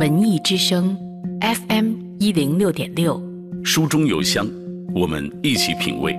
[0.00, 0.96] 文艺之声
[1.42, 3.22] FM 一零六点六，
[3.62, 4.46] 书中有香，
[4.94, 6.18] 我们一起品味。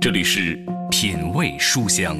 [0.00, 0.58] 这里是
[0.90, 2.16] 品味书香。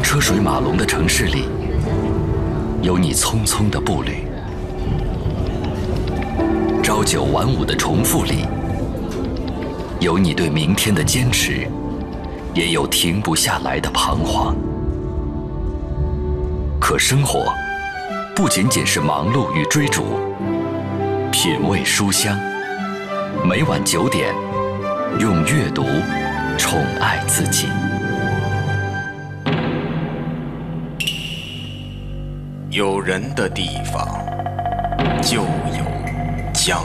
[0.00, 1.42] 车水马龙的城市里，
[2.82, 4.12] 有你匆匆的步履；
[6.84, 8.44] 朝九晚五的重复里，
[10.00, 11.68] 有你对明天的坚持，
[12.54, 14.56] 也有停不下来的彷徨。
[16.80, 17.52] 可生活
[18.34, 20.18] 不仅仅是忙碌与追逐，
[21.30, 22.34] 品味书香。
[23.44, 24.34] 每晚九点，
[25.18, 25.84] 用阅读
[26.56, 27.66] 宠爱自己。
[32.70, 34.08] 有人的地方
[35.20, 35.84] 就有
[36.54, 36.82] 江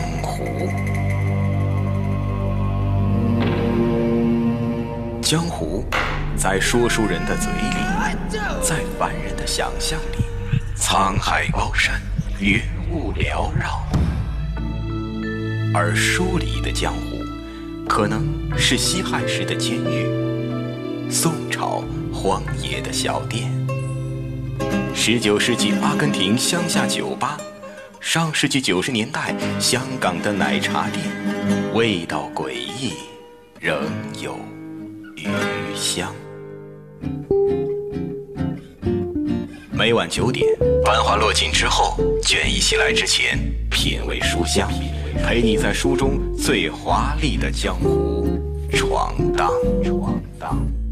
[5.26, 5.84] 江湖
[6.38, 10.24] 在说书人的嘴里，在凡人的想象里，
[10.78, 12.00] 沧海高山，
[12.40, 13.84] 云雾缭绕。
[15.74, 17.18] 而书里的江湖，
[17.90, 18.24] 可能
[18.56, 21.84] 是西汉时的监狱，宋朝
[22.14, 23.52] 荒野的小店。
[24.94, 27.36] 十九世纪阿根廷乡下酒吧，
[28.00, 31.04] 上世纪九十年代香港的奶茶店，
[31.74, 32.94] 味道诡异，
[33.60, 33.82] 仍
[34.22, 34.38] 有
[35.18, 36.14] 余香。
[39.72, 40.48] 每晚九点，
[40.84, 43.38] 繁华落尽之后，倦意袭来之前，
[43.70, 44.70] 品味书香，
[45.24, 48.28] 陪你在书中最华丽的江湖
[48.72, 49.52] 闯荡。
[49.84, 50.85] 闯荡。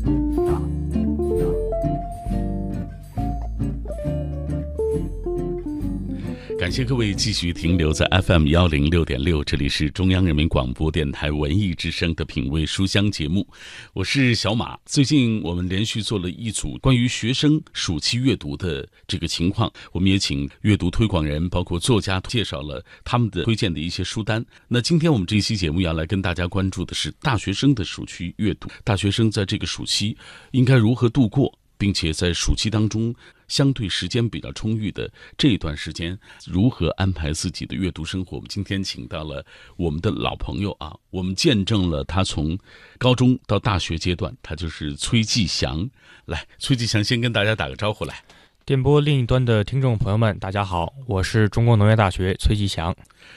[6.64, 13.46] 感谢各位继续停留在 FM 幺零六点六，这里是中央人民广播电台文艺之声的品味书香节目，
[13.92, 14.80] 我是小马。
[14.86, 24.42] 最近我们连续做了一组关于学生暑期阅读的这个情况，我们也请阅读推广人，包括作家介绍了他们的推荐的一些书单。
[24.70, 30.16] 那今天我们这一期节目要来跟大家关注的是大学生的暑期阅读，大学生在这个暑期
[30.52, 31.54] 应该如何度过？
[31.76, 33.14] 并且在暑期当中，
[33.48, 38.38] 相对时间比较充裕的这一段时间，如何安排自己的阅读生活？
[38.38, 39.46] 我们今天请到了
[39.78, 42.58] 我们的老朋友啊，我们见证了他从
[42.98, 45.90] 高中到大学阶段，他就是崔继祥。
[46.26, 48.24] 来，崔继祥先跟大家打个招呼来。
[48.66, 52.96] 电波另一端的听众朋友们，大家好，我是中国农业大学崔继祥。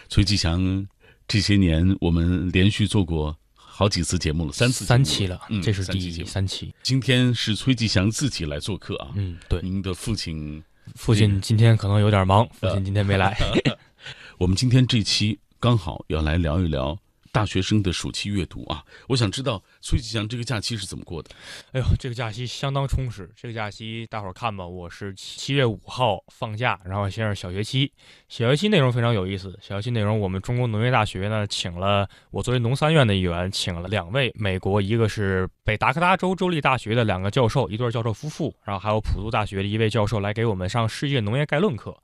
[0.08, 0.86] 崔继祥，
[1.26, 3.36] 这些年我们连续做过。
[3.78, 6.74] 好几次节目了，三次三期了，嗯，这是第期三期。
[6.82, 10.64] 今天是崔吉祥自己来做客啊，嗯，对，您的父亲，
[10.94, 13.36] 父亲今天可能有点忙，父亲今天没来。
[14.38, 16.98] 我们今天这期刚好要来聊一聊。
[17.32, 21.30] 大学生的暑期阅读啊，我想知道崔继祥这个假期是怎么过的？
[21.70, 23.30] 哎呦，这个假期相当充实。
[23.36, 27.92] 这个假期大伙儿看吧，我是七月五号放假，然后先是小学期。
[28.28, 29.56] 小学期内容非常有意思。
[29.62, 41.96] 小学期内容，我们中国农业大学呢，请了我作为农三院的一员，请了两位美国，一个是北达科他州州立大学的两个教授，一对教授夫妇，然后还有普渡大学的一位教授来给我们上世界农业概论课。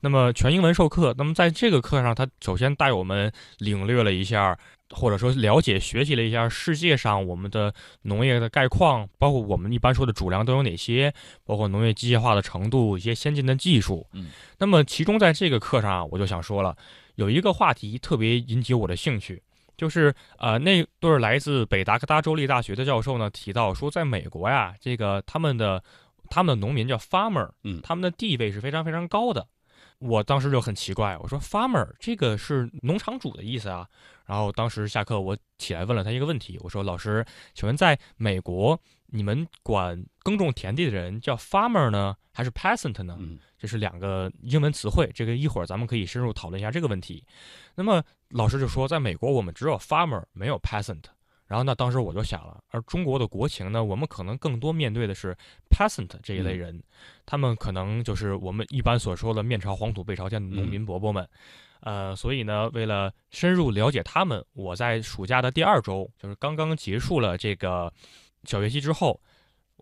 [0.00, 1.14] 那么全英文授课。
[1.16, 4.58] 那么在这个课上，他首先带我们领略了一下。
[4.92, 11.12] 或者说了解学习了一下世界上我们的农业的概况，包括我们一般说的主粮都有哪些，
[11.44, 14.06] 包括农业机械化的程度，一些先进的技术。
[14.12, 14.26] 嗯，
[14.58, 16.76] 那么其中在这个课上啊，我就想说了，
[17.16, 19.42] 有一个话题特别引起我的兴趣，
[19.76, 25.82] 就是呃，那对来自北达科他州立大学的教授呢提到说，在美国呀，这个他们的
[26.30, 29.46] 他们的农民叫 farmer，嗯，他们的地位是非常非常高的。
[29.98, 33.86] 我当时就很奇怪，我说 farmer 这个是农场主的意思啊。
[34.32, 37.22] 然后当时下课，我起来问了他一个问题，我说：“老师，
[37.52, 47.22] 请问在美国，你们管耕种田地的人叫 farmer 呢，还是 peasant 呢？”嗯，这是两个英文词汇，这个一会儿咱们可以深入讨论一下这个问题。
[47.74, 51.02] 那么老师就说，在美国我们只有 farmer，没有 peasant。
[51.46, 55.36] 然后那当时我就想了，而中国的国情呢，我们可能更多面对的是
[55.68, 56.82] peasant 这一类人，
[57.26, 61.28] 他们可能就是我们一般所说的面朝黄土背朝天的农民伯伯们。
[61.82, 67.92] 呃，所以呢，为了深入了解他们，我在暑假的第二周，就是刚刚结束了这个
[68.44, 69.20] 小学期之后。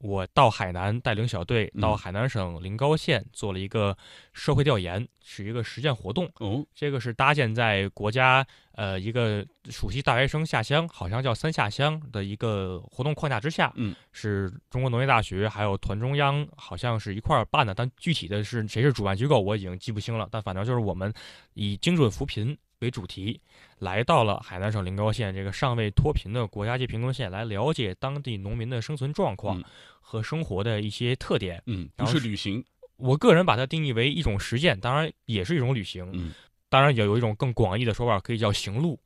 [0.00, 3.96] 我到海南带领小队到海南省临高县做了一个
[4.32, 6.26] 社会调研，是一个实践活动。
[6.38, 13.70] 哦，这个是搭建在国家呃一个暑期大学生下乡，好像叫三下乡的一个活动框架之下。
[13.76, 20.26] 嗯，是中国农业大学还有团中央好像是一块儿办的，但具体的是谁是主办机构我已经记不清了。
[20.30, 21.12] 但反正就是我们
[21.52, 23.40] 以精准扶贫为主题，
[23.78, 29.64] 来到了海南省临高县这个尚未脱贫的国家级贫困县，来了解当地农民的生存状况嗯
[30.00, 31.62] 和生活的一些特点。
[31.66, 32.64] 嗯，不然后是旅行，
[32.96, 36.10] 我个人把它定义为一种实践，当然也是一种旅行。
[36.12, 36.32] 嗯
[36.70, 38.96] 当然也有一种更广义的说法，可以叫行路。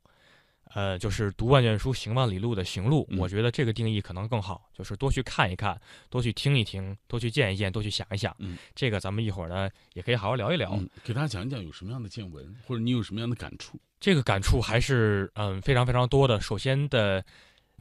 [0.75, 3.07] 呃，就是读万卷书，行万里路的行路。
[3.09, 5.79] 嗯我觉得这个定义可能更好，就是多去看一看，
[6.09, 8.35] 多去听一听，多去见一见，多去想一想。
[8.39, 10.71] 嗯，这个咱们一会儿呢也可以好好聊一聊。
[10.73, 13.79] 嗯，给大家讲一讲有什么样的见闻，或者你有什么样的感触？
[14.01, 16.41] 这个感触还是嗯非常非常多的。
[16.41, 17.23] 首先的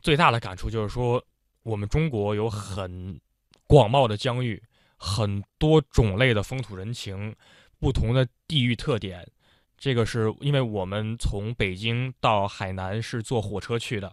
[0.01, 1.21] 最大的感触就是说，
[1.65, 3.19] 我们中国有很
[3.67, 4.63] 广袤的疆域，
[4.97, 7.35] 很多种类的风土人情，
[7.81, 9.29] 不同的地域特点。
[9.85, 14.11] 这个是因为我们从北京到海南是坐火车去的，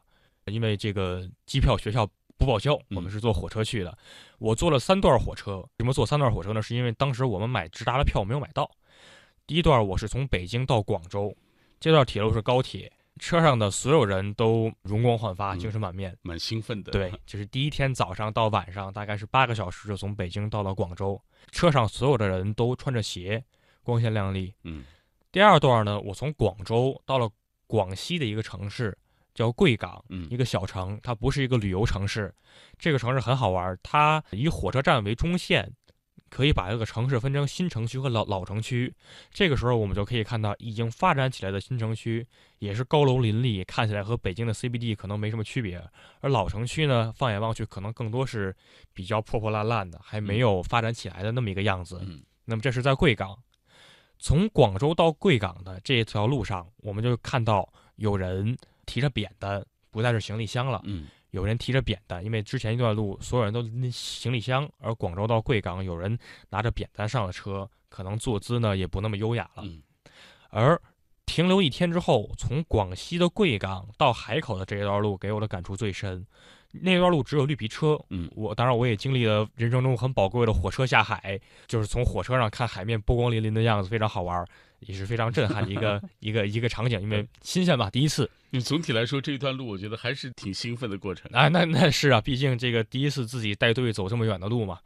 [0.48, 2.06] 因为这个机票学校
[2.38, 3.98] 不报销，嗯我们是坐火车去的。
[4.38, 6.62] 我坐了三段火车，为什么坐三段火车呢？
[6.62, 8.70] 是因为当时我们买直达的票没有买到。
[9.48, 11.34] 第一段我是从北京到广州，
[11.80, 16.14] 这段铁路是高铁，车上的所有人都容光焕发，嗯精神满面。
[16.22, 16.92] 蛮兴奋的。
[16.92, 21.22] 对，就是第一天早上到晚上，大概是八个小时，就从北京到了广州。
[21.50, 23.42] 车上所有的人都穿着鞋，
[23.84, 24.54] 光鲜亮丽。
[24.66, 24.84] 嗯
[25.32, 27.30] 第二段呢，我从广州到了
[27.66, 28.98] 广西的一个城市，
[29.34, 32.34] 叫贵港，嗯一个小城，它不是一个旅游城市。
[32.78, 35.72] 这个城市很好玩，它以火车站为中线，
[36.30, 38.94] 可以把这个城市分成新城区和老老城区。
[39.32, 42.28] 这个时候，我们就可以看到已经发展起来的新城区，
[42.60, 45.82] 也是高楼林立，看起来和北京的 CBD 可能没什么区别。
[46.20, 48.54] 而老城区呢，放眼望去，可能更多是
[48.94, 52.02] 比较破破烂烂的，还没有发展起来的那么一个样子。
[52.04, 53.38] 嗯那么这是在贵港，
[54.22, 66.16] 从广州到贵港的这条路上，我们就看到有人提着扁担，不再是行李箱了，嗯有人提着扁担，因为之前一段路所有人都拎行李箱，而广州到贵港有人
[66.50, 69.64] 拿着扁担上了车，可能坐姿呢也不那么优雅了。
[69.66, 69.82] 嗯
[70.52, 70.80] 而
[71.26, 76.28] 停留一天之后，从广西的贵港到海口的这一段路给我的感触最深。
[76.72, 84.46] 那段路只有绿皮车，嗯我当然我也经历了人生中很宝贵的火车下海，就是从火车上看海面波光粼粼的样子，非常好玩，
[84.80, 88.30] 也是非常震撼的一个 一个一个场景，因为新鲜嘛，第一次。
[88.54, 91.30] 你总体来说这一段路，我觉得还是挺兴奋的过程。
[91.34, 94.78] 啊，那那是啊，毕竟这个第一次自己带队走这么远的路嘛。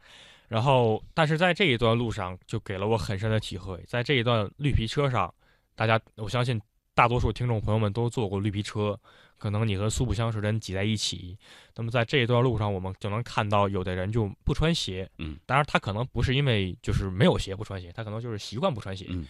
[0.48, 3.82] 然后，但是在这一段路上，就给了我很深的体会。
[3.88, 5.34] 在这一段绿皮车上，
[5.74, 6.60] 大家我相信
[6.96, 8.98] 大多数听众朋友们都坐过绿皮车，
[9.36, 11.36] 可能你和素不相识的人挤在一起。
[11.74, 19.04] 那么在这一段路上，我们就能看到有的人就不穿鞋，嗯，当然他可能不是因为就是没有鞋不穿鞋，他可能就是习惯不穿鞋。
[19.10, 19.26] 嗯，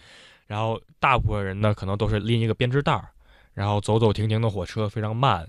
[0.47, 3.09] 然后大部分人呢，可能都是拎一个编织袋儿，
[3.53, 5.45] 然后走走停停的火车非常慢，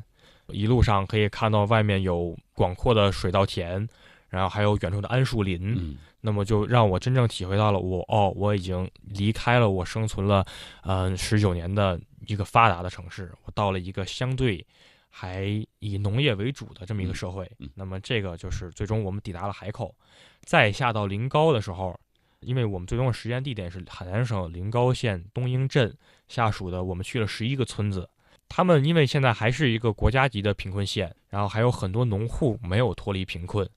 [0.49, 3.89] 一路上可以看到外面有广阔的水稻田，
[4.29, 5.75] 然后还有远处的桉树林。
[5.79, 10.45] 嗯那么就让我真正体会到了我哦，我已经离开了我生存了
[10.83, 14.67] 嗯十九年的一个发达的城市，我到了一个相对
[15.09, 17.45] 还以农业为主的这么一个社会。
[17.61, 19.95] 嗯嗯那么这个就是最终我们抵达了海口，
[20.43, 21.99] 再下到临高的时候，
[22.41, 25.97] 因为我们最终的时间地点是海南省临高县东英镇
[26.27, 28.11] 下属的，我们去了十一个村子。
[28.49, 33.69] 他们因为现在还是一个国家级的贫困县，然后还有很多农户没有脱离贫困。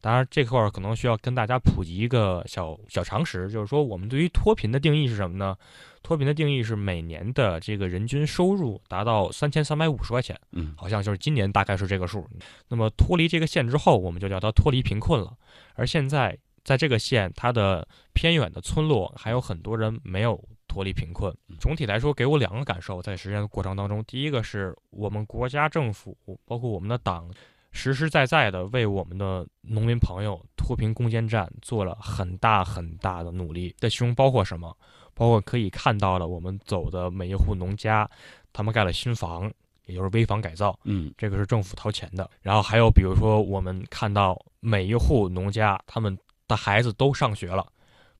[0.00, 5.56] 当然，这块儿可能需要跟大家普及一个小小常识，就是说我们对于脱贫的定义是什么呢？
[6.02, 12.26] 脱贫的定义是每年的这个人均收入达到三千三百五十块钱，嗯好像就是今年大概是这个数。
[12.68, 15.36] 那么脱离这个线之后，我们就叫它脱离贫困了。
[15.74, 21.30] 而现在在这个县，它的偏远的村落还有很多人没有脱离贫困。
[21.58, 27.30] 总体来说，给我两个感受，在实践的过程当中，第一个是我们国家政府，包括我们的党，
[27.72, 33.74] 实实在在的为我们的农民朋友脱贫攻坚战做了很大很大的努力。
[33.78, 34.76] 这其中包括什么？
[35.14, 38.08] 包括可以看到的，我们走的每一户农家，
[38.52, 39.50] 他们盖了新房，
[39.86, 40.78] 也就是危房改造。
[40.84, 42.30] 嗯这个是政府掏钱的。
[42.40, 46.16] 然后还有比如说，我们看到每一户农家他们
[46.48, 47.66] 的孩子都上学了，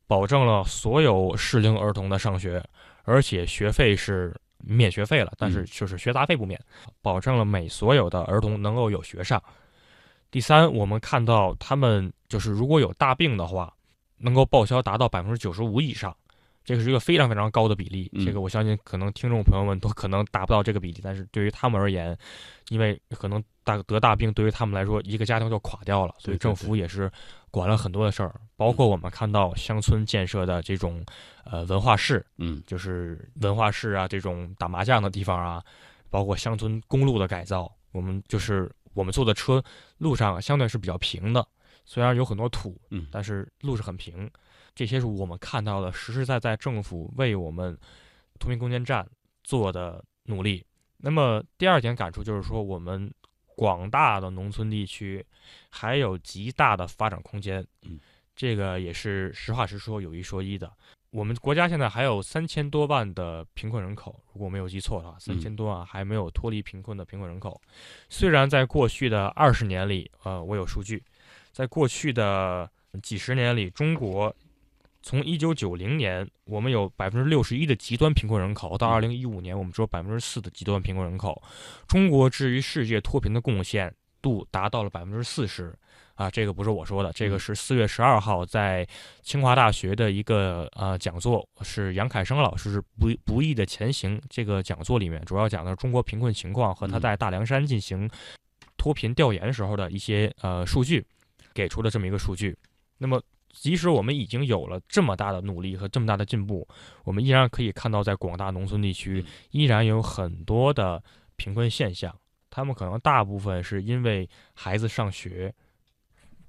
[0.06, 2.62] 保证了所有适龄儿童的上学，
[3.04, 6.60] 而且学费是免学费了，但是嗯就是学杂费不免，
[7.02, 9.42] 保证了每所有的儿童能够有学上。
[10.30, 13.72] 第三，我们看到他们就是如果有大病的话，
[14.16, 16.16] 能够报销达到百分之九十五以上。
[16.62, 22.16] 这个是一个非常非常高的比例，嗯这个我相信可能听众朋友们都可能达不到这个比例，但是对于他们而言，
[22.68, 27.10] 因为可能大得大病对于他们来说，一个家庭就垮掉了，所以政府也是
[27.50, 31.04] 管了很多的事儿，包括我们看到乡村建设的这种
[31.44, 35.62] 呃文化室，嗯就是文化室啊这种打麻将的地方啊，
[36.08, 39.62] 包括乡村公路的改造，我们就是我们坐的车
[39.98, 41.46] 路上相对是比较平的，
[41.84, 44.30] 虽然有很多土，嗯但是路是很平。
[44.72, 47.76] 这些是我们看到的实实在在政府为我们
[48.38, 49.06] 脱贫攻坚战
[49.42, 50.64] 做的努力。
[50.98, 53.12] 那么第二点感触就是说，我们
[53.60, 55.22] 广大的农村地区
[55.68, 57.62] 还有极大的发展空间。
[57.82, 58.00] 嗯，
[58.34, 60.72] 这个也是实话实说，有一说一的。
[61.10, 67.60] 我们国家现在还有三千多万的贫困人口，如果没有记错的话，三千多万还没有脱离贫困的贫困人口。
[68.08, 71.04] 虽然在过去的二十年里，呃，我有数据，
[71.52, 72.70] 在过去的
[73.02, 74.34] 几十年里，中国
[75.02, 81.42] 从一九九零年我们有百分之六十一的极端贫困人口，到二零一五年我们只有百分之四的极端贫困人口。
[81.86, 85.74] 中国至于世界脱贫的贡献度达到了百分之四十。
[86.16, 88.86] 啊，这个不是我说的，这个是四月十二号在
[89.22, 98.06] 清华大学的一个呃讲座，是杨凯生老师《不不易的前行》这个讲座里面，主要讲的中国贫困情况和他在大凉山进行
[98.76, 101.02] 脱贫调研时候的一些呃数据，
[101.54, 102.54] 给出了这么一个数据。
[102.98, 103.18] 那么，
[103.52, 106.66] 即使我们已经有了这么大的努力和这么大的进步，
[107.04, 111.02] 我们依然可以看到，在广大农村地区依然有很多的
[111.36, 112.14] 贫困现象，
[112.48, 115.54] 他们可能大部分是因为孩子上学。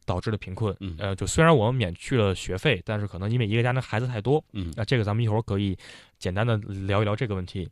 [0.03, 5.77] 导致的贫困，嗯，呃，就虽然我们免去了学费，但是可能因为一个家庭孩子太多，嗯，那这个咱们一会儿可以
[6.17, 7.69] 简单的聊一聊这个问题。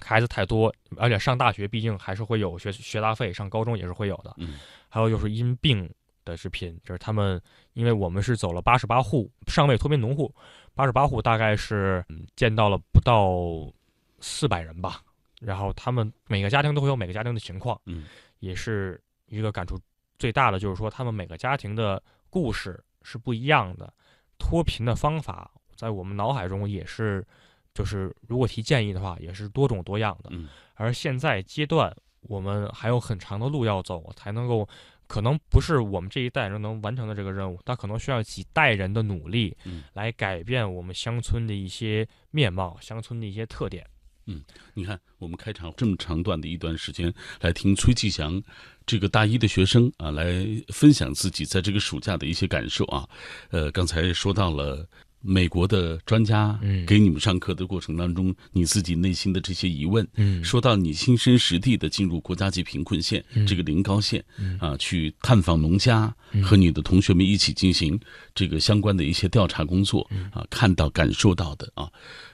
[0.00, 4.54] 孩子太多，而且上大学毕竟还是会有学学杂费，上高中也是会有的，嗯，
[4.88, 5.92] 还有就是因病
[6.24, 7.40] 的是贫，就是他们，
[7.74, 10.34] 因为我们是走了八十八户尚未脱贫农户，
[10.74, 12.04] 八十八户大概是
[12.36, 13.72] 见到了不到
[14.20, 15.02] 四百人吧，
[15.40, 18.04] 然后他们每个家庭都会有每个家庭的情况，嗯，
[18.40, 19.78] 也是一个感触。
[20.18, 22.00] 最大的就是说，他们每个家庭的
[22.30, 23.92] 故事是不一样的，
[24.38, 27.26] 脱贫的方法在我们脑海中也是，
[27.74, 30.30] 就是如果提建议的话，也是多种多样的。
[30.32, 34.68] 嗯，而现在阶段，我们还有很长的路要走，才能够，
[35.12, 39.54] 可能不是我们这一代人能完成的这个任务，它可能需要几代人的努力，
[39.92, 43.86] 来改变我们乡村的一些面貌，乡村的一些特点。
[44.24, 44.42] 嗯，
[44.72, 48.42] 你看，我们开场这么长段的一段时间来听崔继祥
[48.86, 53.06] 这个大一的学生啊，来分享自己在这个暑假的一些感受啊。
[53.50, 54.88] 呃，刚才说到了。
[55.22, 60.06] 美国的专家给你们上课的过程当中，你自己内心的这些疑问，
[60.44, 64.22] 说到你亲身实地的进入国家级贫困县这个临高县
[64.58, 67.98] 啊，去探访农家，和你的同学们一起进行
[68.34, 71.90] 这个相关的一些调查工作啊，看到感受到的啊，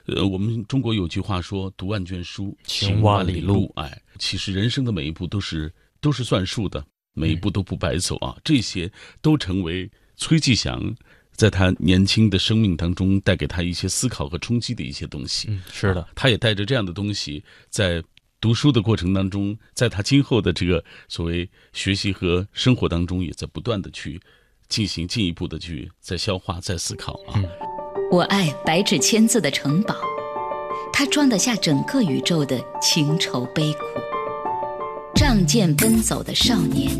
[0.07, 8.91] 呃，我们中国有句话说“读万卷书，行万里路”，哎，其实人生的每一步都是都是算数的，每一步都不白走啊，这些
[9.21, 10.95] 都成为崔继祥。
[11.39, 15.47] 在他年轻的生命当中，带给他一些思考和冲击的一些东西。
[15.49, 18.03] 嗯，是的，他也带着这样的东西，在
[18.41, 24.19] 读书的过程当中，在他今后的这个所谓学习和生活当中，也在不断的去
[24.67, 27.41] 进行进一步的去在消化、在思考啊。
[28.11, 29.95] 我爱白纸千字的城堡，
[30.91, 33.79] 它装得下整个宇宙的情愁悲苦。
[35.15, 36.99] 仗剑奔走的少年，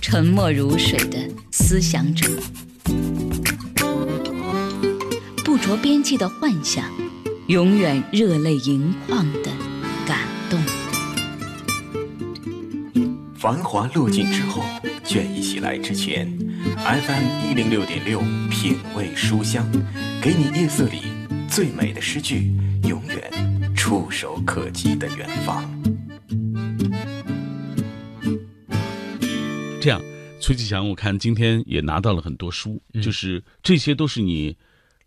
[0.00, 1.18] 沉默如水的
[1.52, 2.26] 思想者。
[5.44, 6.84] 不着边际的幻想，
[7.46, 9.50] 永远热泪盈眶的
[10.06, 10.60] 感动。
[13.34, 14.62] 繁华落尽之后，
[15.04, 16.26] 倦意袭来之前
[16.76, 19.64] ，FM 一零六点六品味书香，
[20.22, 21.02] 给你夜色里
[21.48, 22.52] 最美的诗句，
[22.84, 25.64] 永远触手可及的远方。
[29.80, 30.00] 这样。
[30.40, 34.56] 崔继祥，我看今天也拿到了很多书，就是这些都是你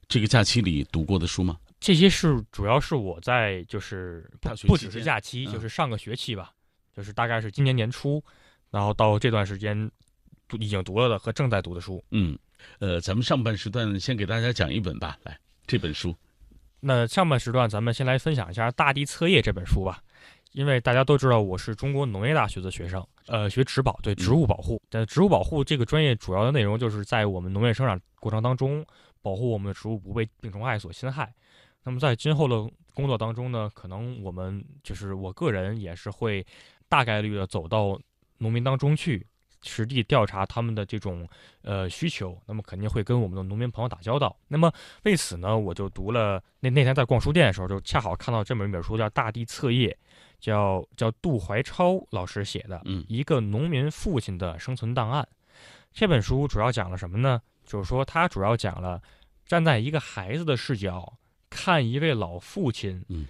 [0.07, 1.57] 这个假期里读过的书吗？
[1.79, 4.29] 这些是主要是我在就是
[4.67, 6.51] 不只是假期，就是上个学期吧，
[6.95, 8.23] 就是大概是今年年初，
[8.69, 9.89] 然后到这段时间
[10.47, 12.03] 读已经读了的和正在读的书。
[12.11, 12.37] 嗯，
[12.79, 15.35] 呃，咱们上半时段先给大家讲一本吧，来
[15.65, 16.15] 这本书。
[16.81, 20.03] 那上半时段咱们先来分享一下《大地册页》这本书吧。
[20.51, 24.81] 因为大家都知道我是中国农业大学的学生，呃，学植保，对植物保护。
[24.89, 28.85] 但植物保护这个专业主要的内容就是在我们农业生产过程当中，
[29.21, 31.33] 保护我们的植物不被病虫害所侵害。
[31.83, 36.45] 那么在今后的工作当中呢，可能我们就是我个人也是会
[36.89, 37.99] 大概率的走到
[38.37, 39.25] 农民当中去。
[39.63, 41.29] 实地调查他们的这种
[41.61, 44.35] 呃需求，那么肯定会跟我们的农民朋友打交道。
[44.47, 49.95] 那么为此呢，我就读了那那天在逛书店的时候，就恰好看到这么一本书，叫《大地册页》，
[50.41, 55.25] 叫叫杜怀超老师写的，嗯，一个农民父亲的生存档案。
[55.93, 57.41] 这本书主要讲了什么呢？
[57.65, 59.01] 就是说，他主要讲了
[59.45, 61.17] 站在一个孩子的视角
[61.49, 63.27] 看一位老父亲，嗯。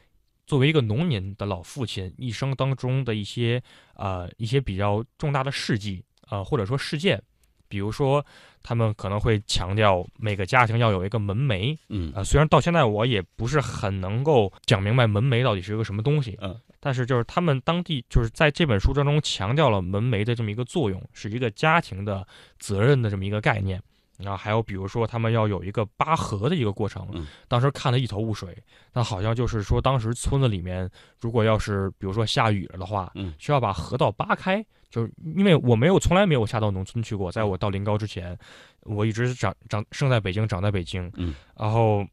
[0.48, 3.64] 作为一个农民的老父亲，一生当中的一些
[3.94, 7.24] 呃一些比较重大的事迹，呃或者说事件，
[7.72, 8.24] 比如说
[8.62, 22.28] 他们可能会强调每个家庭要有一个门楣，嗯啊，虽然到现在我也不是很能够讲明白门楣到底是一个什么东西，嗯，但是就是他们当地就是在这本书当中强调了门楣的这么一个作用，是一个家庭的
[22.60, 23.82] 责任的这么一个概念。
[24.20, 28.56] 然后还有比如说他们要有一个扒河的一个过程，嗯当时看得一头雾水。
[28.94, 30.88] 那好像就是说当时村子里面
[31.20, 38.38] 如果要是比如说下雨了的话，嗯需要把河道扒开，就是因为我没有从来没有下到农村去过，在我到临高之前，
[38.82, 42.06] 我一直长长生在北京，长在北京，嗯，然后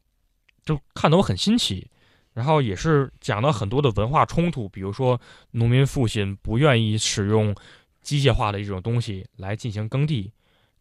[0.63, 1.85] 就看得我很新奇，
[2.33, 5.19] 然后也是讲到很多的文化冲突，比如说
[5.51, 7.53] 农民父亲不愿意使用
[8.01, 10.31] 机械化的一种东西来进行耕地。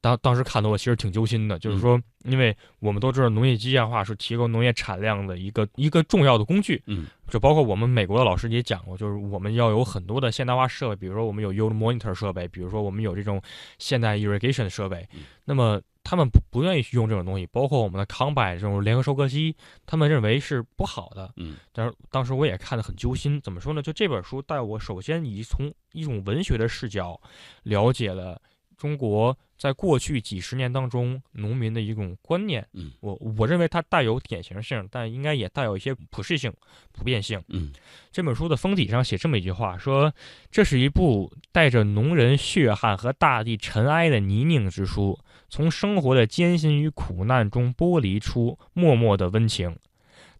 [0.00, 13.42] 当当时看的我其实挺揪心的，就是说，因为我们都知道农业机械化是提高农业产量的一个一个重要的工具，嗯，就包括我们美国的老师也讲过，就是我们要有很多的现代化设备，比如说我们有 yield monitor 设备，比如说我们有这种
[13.78, 21.30] 现代 irrigation 的设备，嗯那么他们不不愿意去用这种东西，包括我们的 combine 这种联合收割机，他们认为是不好的。
[21.36, 23.38] 嗯，但是当时我也看得很揪心。
[23.42, 23.82] 怎么说呢？
[23.82, 27.20] 就这本书带我首先以从一种文学的视角
[27.64, 28.40] 了解了
[28.78, 32.66] 中国在过去几十年当中农民的一种观念。
[32.72, 36.50] 嗯，我我认为它带有典型性，但应该也带有一些普适性、
[36.92, 37.42] 普遍性。
[37.48, 37.72] 嗯，
[38.12, 40.14] 这本书的封底上写这么一句话：说
[40.50, 45.18] 这是一部带着农人血汗和大地尘埃的泥泞之书，
[45.48, 49.76] 从生活的艰辛与苦难中剥离出默默的温情。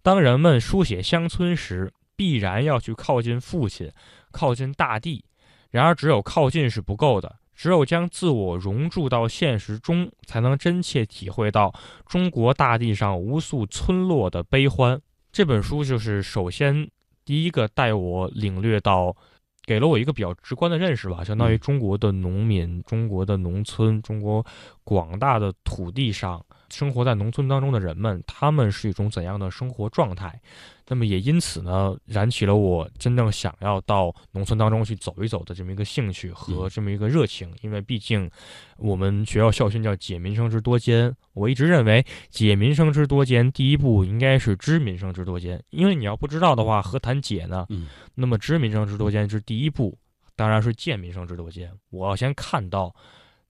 [0.01, 3.91] 当人们书写乡村时，必然要去靠近父亲，
[4.31, 5.25] 靠近大地。
[5.71, 11.75] 然而，只有靠近是不够的，只有将自我融入到现实中，才能真切体会到
[12.07, 15.03] 中国大地上无数村落的悲欢。
[15.33, 16.89] 这本书就是首先
[17.25, 19.17] 第一个带我领略到，
[19.65, 24.47] 给了我一个比较直观的认识吧，相当于嗯中国的农民、中国的农村、中国
[24.85, 26.41] 广大的土地上
[26.79, 30.41] 生活在农村当中的人们，他们是一种怎样的生活状态？
[30.87, 37.53] 那么也因此呢，燃起了我真正想要到农村当中去走一走的这么一个兴趣和这么一个热情。
[37.63, 38.31] 因为毕竟
[38.77, 45.61] 我们学校校训叫“解民生之多艰”，我一直认为解民生之多艰，第一步应该是知民生之多艰。
[45.71, 47.67] 因为你要不知道的话，何谈解呢？
[48.15, 49.99] 那么知民生之多艰是第一步，
[50.37, 51.73] 当然是见民生之多艰。
[51.91, 52.95] 我要先看到，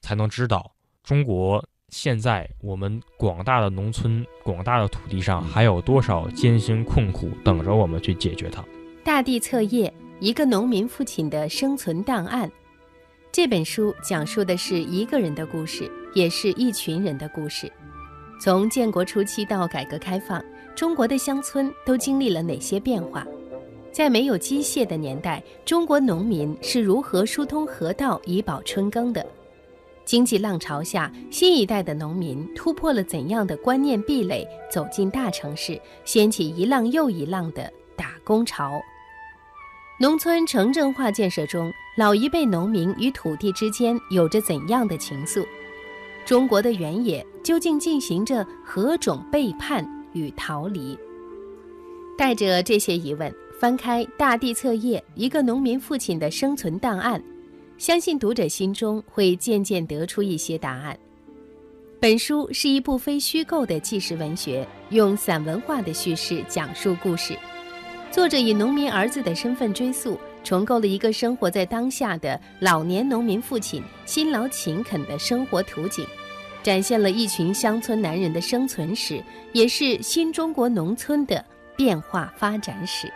[0.00, 0.72] 才能知道
[1.04, 8.62] 中国现在我们广大的农村、广大的土地上还有多少艰辛困苦等着我们去解决它。
[9.02, 12.50] 大地册页：一个农民父亲的生存档案。
[13.32, 17.72] 这本书讲述的是一个人的故事，也是一群人的故事。
[18.40, 20.44] 从建国初期到改革开放，
[20.76, 23.26] 中国的乡村都经历了哪些变化？
[23.90, 29.24] 在没有机械的年代，中国农民是如何疏通河道以保春耕的？
[30.08, 38.80] 经济浪潮下，新一代的农民突破了怎样的观念壁垒，走进大城市，掀起一浪又一浪的打工潮？
[40.00, 45.44] 农村城镇化建设中，老一辈农民与土地之间有着怎样的情愫？
[46.24, 50.98] 中国的原野究竟进行着何种背叛与逃离？
[52.16, 57.22] 带着这些疑问，翻开《大地册页》，一个农民父亲的生存档案，
[57.78, 60.98] 相信读者心中会渐渐得出一些答案。
[62.00, 67.38] 本书是一部非虚构的纪实文学，用散文化的叙事讲述故事。
[68.10, 76.04] 作者以农民儿子的身份追溯，重构了一个生活在当下的老年农民父亲辛劳勤恳的生活图景，
[76.64, 81.44] 展现了一群乡村男人的生存史，也是新中国农村的
[81.76, 83.08] 变化发展史。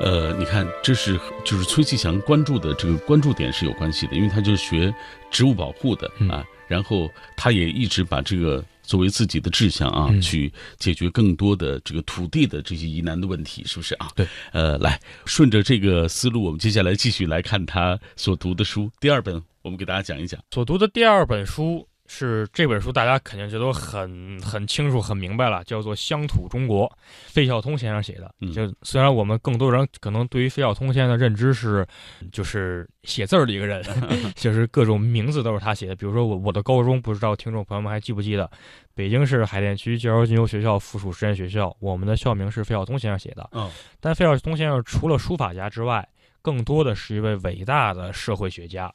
[0.00, 4.94] 呃，你看，这是就是崔继祥关注的这个关注点是有关系的，因为他就是学
[5.30, 14.08] 植物保护的嗯啊，然后他也一直把这个作为自己的志向啊，嗯去解决更多的这个土地的这些疑难的问题，是不是啊？
[14.14, 20.40] 对，呃，来顺着这个思路，我们接下来继续来看他所读的书，第二本，我们给大家讲一讲。
[20.52, 26.88] 所读的第二本书是这本书，大家肯定就都很很清楚、很明白了，叫做《乡土中国》，
[27.26, 28.34] 费孝通先生写的。
[28.40, 31.86] 嗯就虽然我们更多人可能对于费孝通先生的认知是，
[32.32, 33.84] 就是写字儿的一个人，
[34.34, 35.94] 就是各种名字都是他写的。
[35.94, 38.50] 比如说我我的高中，不知道听众朋友们还记不记得，
[38.94, 43.48] 北京市海淀区教师进修学校附属实验学校，我们的校名是费孝通先生写的。
[43.52, 46.08] 嗯，但费孝通先生除了书法家之外，
[46.40, 48.90] 更多的是一位伟大的社会学家。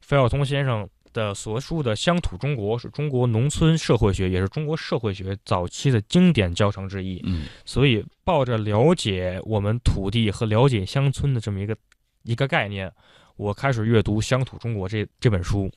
[0.00, 7.22] 费孝通先生的所述的《乡土中国》是中国农村社会学，也是中国社会学早期的经典教程之一。
[7.24, 11.74] 嗯所以，抱着了解我们土地和了解乡村的这么一个
[12.22, 12.92] 一个概念，
[13.36, 15.64] 我开始阅读《乡土中国》这这本书。《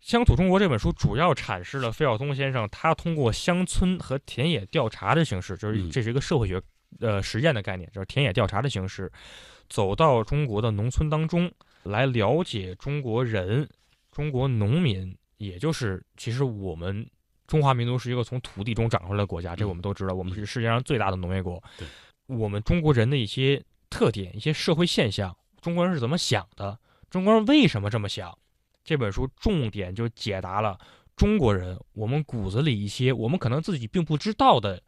[0.00, 6.60] 乡土中国》这本书主要阐释了费孝通先生他通过乡村和田野调查的形式，就是这是一个社会学
[7.00, 9.10] 呃实验的概念，就是田野调查的形式，
[9.70, 11.50] 走到中国的农村当中
[11.84, 13.66] 来了解中国人、
[14.14, 17.04] 中国农民，也就是其实我们
[17.48, 21.60] 中华民族是一个从土地中长出来的国家，这我们都知道，我们是世界上最大的农业国。
[21.76, 21.88] 对，
[22.26, 26.78] 我们中国人的一些特点、一些社会现象，中国人是怎么想的？
[27.10, 28.38] 中国人为什么这么想？
[28.84, 30.78] 这本书重点就解答了
[31.16, 34.80] 中国人我们骨子里一些我们可能自己并不知道的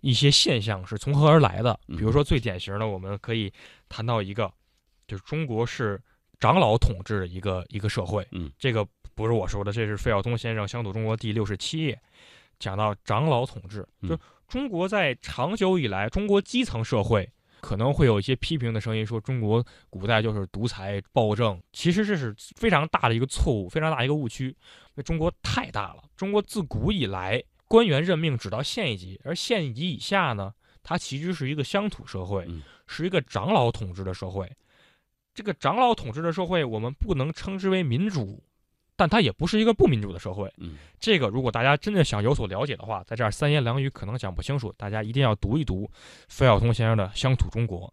[0.00, 1.78] 一些现象是从何而来的。
[1.88, 3.52] 比如说最典型的，我们可以
[3.88, 4.52] 谈到一个，
[5.06, 6.00] 就是中国是
[6.40, 8.26] 长老统治的一个一个社会。
[8.32, 12.00] 嗯，这个不是我说的，这是费孝通先生《乡土中国》第六十七页
[12.58, 17.30] 讲到长老统治，就中国在长久以来，中国基层社会。
[17.62, 21.60] 可能会有一些批评的声音，说中国古代就是独裁暴政。
[21.74, 24.46] 其实这是非常大的一个错误，非常大一个误区。
[24.46, 24.54] 因
[24.94, 32.48] 为中国太大了，中国自古以来官员任命只到县一级，而县一级以下呢，它其实是一个乡土社会，
[32.86, 34.50] 是一个长老统治的社会。
[35.40, 38.42] 这个长老统治的社会，我们不能称之为民主。
[38.94, 40.52] 但它也不是一个不民主的社会。
[40.58, 45.90] 嗯，这个如果大家真的想有所了解的话，在这儿三言两语可能讲不清楚，大家一定要读一读
[46.28, 47.88] 费孝通先生的《乡土中国》。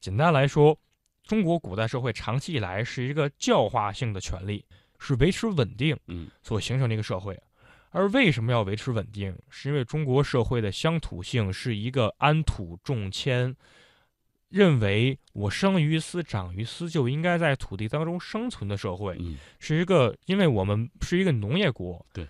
[0.00, 0.76] 简单来说，
[1.22, 4.64] 中国古代社会长期以来是一个教化性的权利，
[4.98, 7.40] 是维持稳定，嗯，所形成的一个社会。
[7.90, 9.32] 而为什么要维持稳定？
[9.48, 13.54] 是因为中国社会的乡土性是一个安土重迁。
[14.48, 19.18] 认为我生于斯，长于斯，就应该在土地当中生存的社会，
[19.58, 22.26] 是一个，因为我们是一个农业国，对，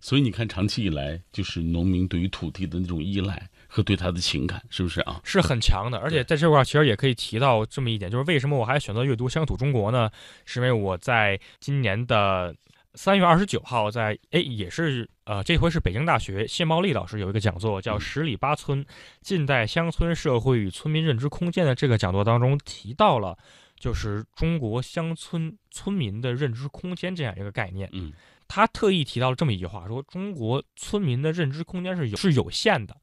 [0.00, 5.20] 所以你看，长期以来就是农民对于土地的那种依赖和对他的情感，是不是啊？
[5.24, 5.98] 是很强的。
[5.98, 10.10] 而且在这块儿，其实也可以提到这么一点，就是为什么我还选择阅读《乡土中国》呢？
[10.44, 12.54] 是因为我在今年的。
[12.98, 18.86] 三月二十九号，在哎也是呃，这回是北京大学谢茂利老师有一个讲座，叫《十里八村：
[19.22, 23.36] 近代乡村社会与村民认知空间》的这个讲座当中提到了，
[23.76, 27.88] 就是中国乡村村民的认知空间这样一个概念。
[27.92, 28.12] 嗯，
[28.46, 32.96] 他特意提到了这么一句话，说中国村民的认知空间是有是有限的。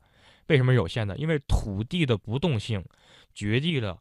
[0.47, 1.17] 为什么有限呢？
[1.17, 2.81] 因为土地的不动性
[3.35, 3.99] 决定了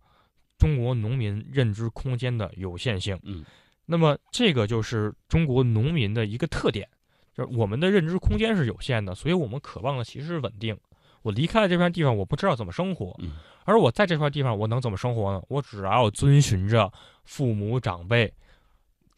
[0.59, 3.19] 中国农民认知空间的有限性。
[3.25, 3.45] 嗯。
[3.87, 6.89] 那么，这个就是中国农民的一个特点，
[7.37, 10.77] 就是我们的认知空间是有限的，所以我们渴望的其实是稳定。
[11.23, 13.19] 我离开了这片地方，我不知道怎么生活，
[13.65, 15.43] 而我在这块地方，我能怎么生活呢？
[15.49, 16.93] 我只要遵循着
[17.25, 18.33] 父母长辈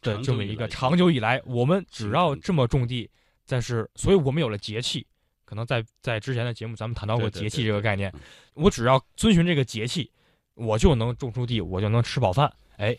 [0.01, 3.09] 的这么一个长久以来，我们只要这么种地，
[3.47, 5.05] 但是，所以我们有了节气。
[5.43, 8.13] 可能在在之前的节目，咱们谈到过节气这个概念。
[8.53, 10.11] 我只要遵循这个节气，
[10.53, 12.51] 我就能种出地，我就能吃饱饭。
[12.77, 12.95] 哎。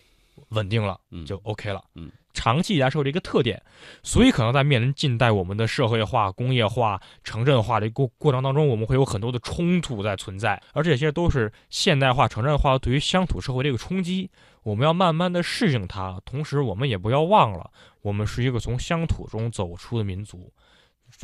[0.51, 1.83] 稳定了，就 OK 了。
[1.95, 3.63] 嗯，长期以来是有这个特点，
[4.03, 14.31] 所以可能在面临近代我们的社会化、工业化、城镇化的过过程当中，我们会有很多的冲突在存在，而这些都是现代化、城镇化对于乡土社会这个冲击。
[14.63, 17.71] 我们要慢慢的适应它，同时我们也不要忘了，
[18.03, 20.53] 我们是一个从乡土中走出的民族。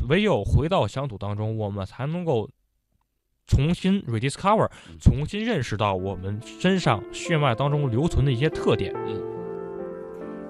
[0.09, 2.49] 唯有回到乡土当中，我们才能够。
[3.45, 4.69] 重新 rediscover，
[5.01, 8.93] 重新认识到我们身上血脉当中留存的一些特点。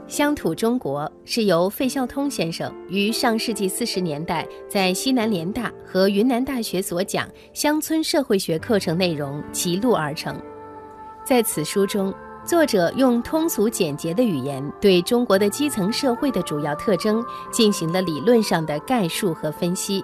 [0.08, 10.36] 乡土中国是由费孝通先生于上世纪四十年代在西南联大和云南大学所讲乡村社会学课程内容辑录而成。
[11.26, 12.14] 在此书中，
[12.44, 20.04] 作者用通俗简洁的语言对中国的基层社会的主要特征进行了理论上的概述和分析。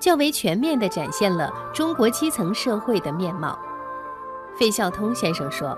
[0.00, 3.58] 较为全面地展现了中国基层社会的面貌。
[4.58, 5.76] 费孝通先生说：“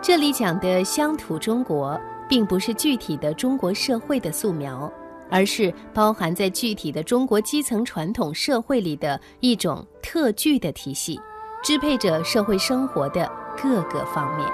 [0.00, 4.92] 这里讲的乡土中国，并不是具体的中国社会的素描，
[5.30, 11.18] 而是包含在具体的中国基层传统社会里的一种特具的体系，
[11.62, 14.46] 支配着社会生活的各个方面。”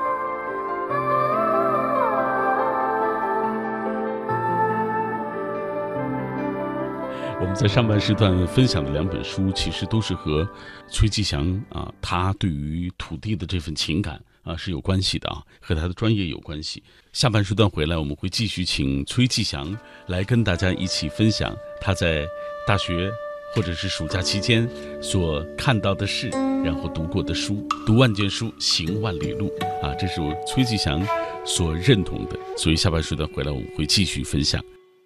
[7.41, 10.49] 我们在上半时段分享的两本书，其实都是和
[10.89, 16.83] 崔继祥啊，他对于土地的这份情感啊是有关系的啊，和他的专业有关系。
[17.13, 19.77] 下半时段回来，我们会继续请崔继祥
[20.07, 22.25] 来跟大家一起分享他在
[22.67, 23.11] 大学
[23.55, 24.69] 或者是暑假期间
[25.03, 26.29] 所看到的事，
[26.65, 27.67] 然后读过的书。
[27.87, 29.51] 读万卷书，行万里路
[29.83, 31.05] 啊，这是我崔继祥
[31.45, 32.39] 所认同的。
[32.57, 34.65] 所以下半时段回来，我们会继续分享。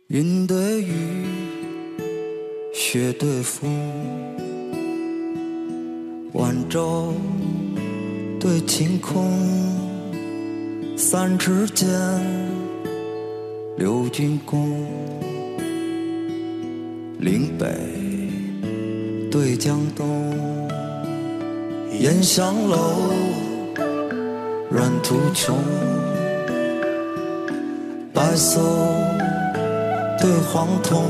[0.09, 1.27] 云对雨。
[2.75, 3.69] 雪对风，
[6.33, 7.13] 晚舟
[8.41, 9.33] 对晴空，
[10.97, 11.89] 三尺剑，
[13.77, 14.87] 六钧弓，
[17.19, 17.67] 岭北
[19.29, 20.07] 对江东，
[21.99, 22.77] 烟香楼，
[24.71, 25.57] 软途穷，
[28.15, 28.61] 白叟
[30.21, 31.05] 对黄铜，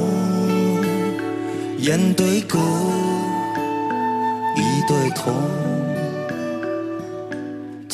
[1.77, 2.59] 雁对歌，
[4.57, 5.35] 一对铜，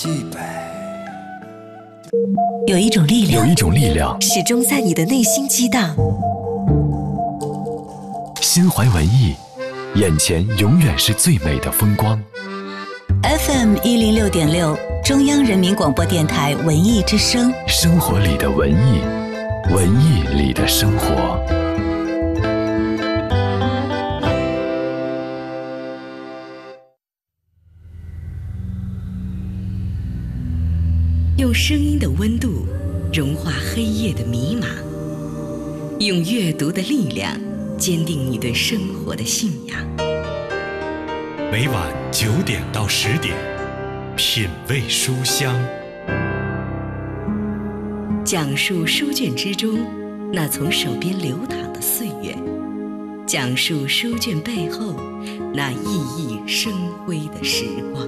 [0.05, 0.39] 冀北。
[2.67, 5.97] 有一种力量，有一种力量，始终在你的内心激荡。
[8.43, 9.35] 心怀文艺，
[9.95, 12.23] 眼前永远是最美的风光。
[13.23, 19.01] FM 一零六点六，中央人民广播电台文艺之声，生活里的文艺，
[19.71, 21.64] 文艺里的生活。
[36.05, 37.33] 用阅读的力量
[37.79, 39.81] 坚定你对生活的信仰。
[41.51, 43.35] 每晚九点到十点，
[44.15, 45.55] 品味书香。
[48.23, 49.79] 讲述书卷之中
[50.31, 52.37] 那从手边流淌的岁月，
[53.25, 54.95] 讲述书卷背后
[55.55, 56.71] 那熠熠生
[57.07, 57.65] 辉的时
[57.95, 58.07] 光。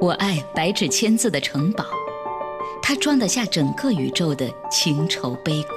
[0.00, 1.84] 我爱白纸千字的城堡，
[2.86, 5.68] 它装得下整个宇宙的情愁悲苦。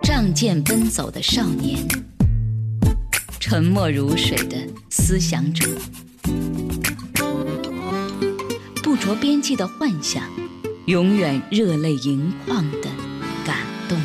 [0.00, 1.76] 仗剑奔走的少年，
[3.40, 4.56] 沉默如水的
[4.90, 5.68] 思想者，
[8.80, 10.22] 不着边际的幻想，
[10.86, 12.88] 永远热泪盈眶的
[13.44, 13.56] 感
[13.88, 13.98] 动。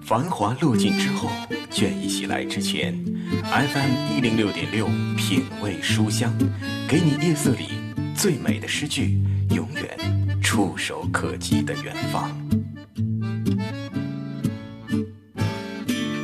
[0.00, 1.28] 繁华落尽之后，
[1.68, 2.96] 倦意袭来之前
[3.42, 6.32] ，FM 一零六点六品味书香，
[6.88, 7.66] 给你夜色里
[8.20, 9.18] 最美的诗句，
[9.54, 12.30] 永远触手可及的远方。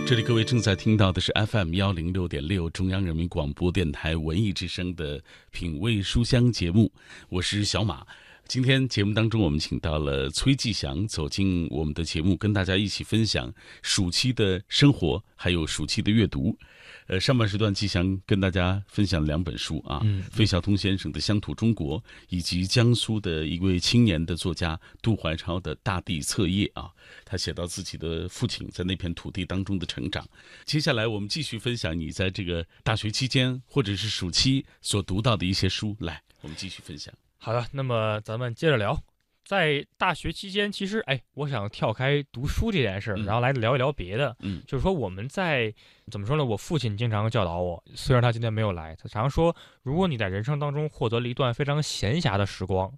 [0.07, 5.19] 这里各位正在听到的是 FM 幺零六点六中央人民广播电台文艺之声的
[5.51, 6.93] 品味书香节目，
[7.31, 8.07] 我是小马。
[8.47, 16.59] 今天节目当中，我们请到了崔继祥走进我们的节目，跟大家一起分享暑期的生活，还有暑期的阅读。
[17.09, 26.91] 呃，上半时段，吉祥跟大家分享两本书啊，嗯费孝通先生的《乡土中国》，以及江苏的一位青年的作家杜怀超的《大地册页》啊，
[27.25, 30.27] 他写到自己的父亲在那片土地当中的成长。
[30.65, 35.97] 接下来，我们继续分享你在这个大学期间或者是暑期所读到的一些书。
[36.01, 37.15] 来，我们继续分享。
[37.39, 39.01] 好的，那么咱们接着聊，
[39.47, 44.37] 在大学期间，其实哎，我想跳开读书这件事儿，嗯然后来聊一聊别的。
[44.41, 45.73] 嗯就是说我们在
[46.11, 46.45] 怎么说呢？
[46.45, 49.55] 我父亲经常教导我，虽然他今天没有来，他常说，
[49.85, 52.93] 如果你在人生当中获得了一段非常闲暇的时光，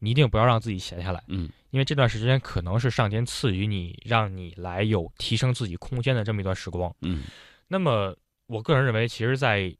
[0.00, 6.92] 你一定不要让自己闲下来，嗯因为这段时间可能是上天赐予你，让你来有提升自己空间的这么一段时光。
[7.02, 7.22] 嗯
[7.68, 8.14] 那么，
[8.48, 9.72] 我个人认为，其实在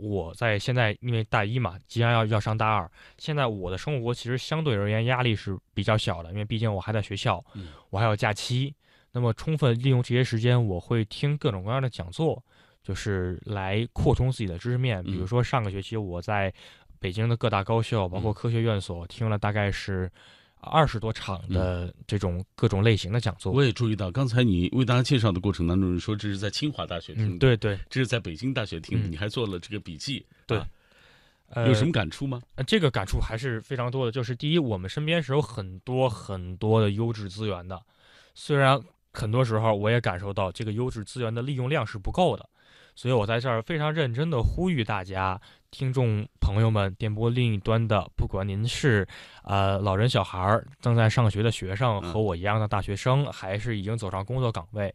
[0.00, 8.74] 我在现在因为大一嘛，即将要要上大二，现在我的生活其实相对而言压力是比较小的，因为毕竟我还在学校，嗯我还有假期。
[9.10, 12.40] 那么充分利用这些时间，我会听各种各样的讲座，
[12.82, 15.02] 就是来扩充自己的知识面。
[15.02, 16.52] 比如嗯说上个学期我在
[17.00, 20.10] 北京的各大高校，包括嗯科学院所听了大概是
[20.60, 23.52] 二十多场的这种各种类型的讲座。
[23.52, 30.66] 我也注意到，刚才你为大家介绍的过程当中，你说这是在清华大学听的，嗯，对对，这是在北京大学听的，嗯你还做了这个笔记，对啊
[31.50, 32.42] 呃有什么感触吗？
[32.56, 34.12] 呃，这个感触还是非常多的。
[34.12, 37.80] 就是第一，我们身边是有很多很多的优质资源的，
[38.34, 38.78] 虽然
[39.12, 42.48] 很多时候我也感受到这个优质资源的利用量是不够的，
[42.98, 49.06] 所以我在这儿非常认真的呼吁大家，听众朋友们，电波另一端的，不管您是
[49.44, 54.92] 呃老人、小孩儿、正在上学的学生，和我一样的大学生，还是已经走上工作岗位，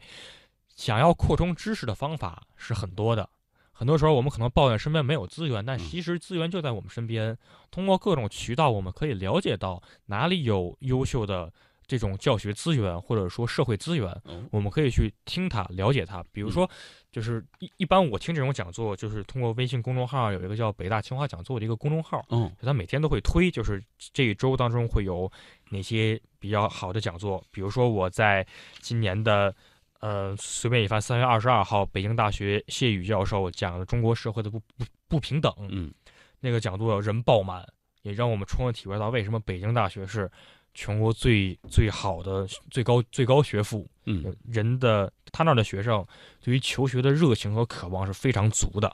[0.76, 3.30] 想要扩充知识的方法是很多的。
[3.72, 7.38] 很多时候我们可能抱怨身边没有资源，但其实资源就在我们身边。
[7.72, 11.54] 通过各种渠道，我们可以了解到哪里有优秀的
[11.88, 16.24] 这种教学资源，或者说社会资源，哦我们可以去听它、了解它。
[16.32, 16.70] 比如说，
[17.12, 25.32] 就是一一般我听这种讲座，就是通过微信公众号有一个叫北大清华讲座的一个公众号，嗯，他每天都会推，就是这一周当中会有
[25.70, 27.44] 哪些比较好的讲座。
[27.52, 28.46] 比如说我在
[28.82, 29.56] 今年的。
[30.00, 35.94] 呃，随便一翻，三月二十二号，北京大学谢宇教授讲的中国社会的不不不平等，嗯，
[36.42, 37.66] 那个讲座人爆满，
[38.02, 40.30] 也让我们充分体会到为什么北京大学是
[40.74, 43.88] 全国最最好的最高最高学府。
[44.06, 46.06] 嗯，人的他那儿的学生
[46.42, 48.94] 对于求学的热情和渴望是非常足的。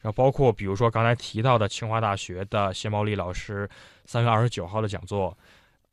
[0.00, 3.68] 然后包括比如说刚才提到的清华大学的谢茂利老师
[4.04, 5.36] 三月二十九号的讲座，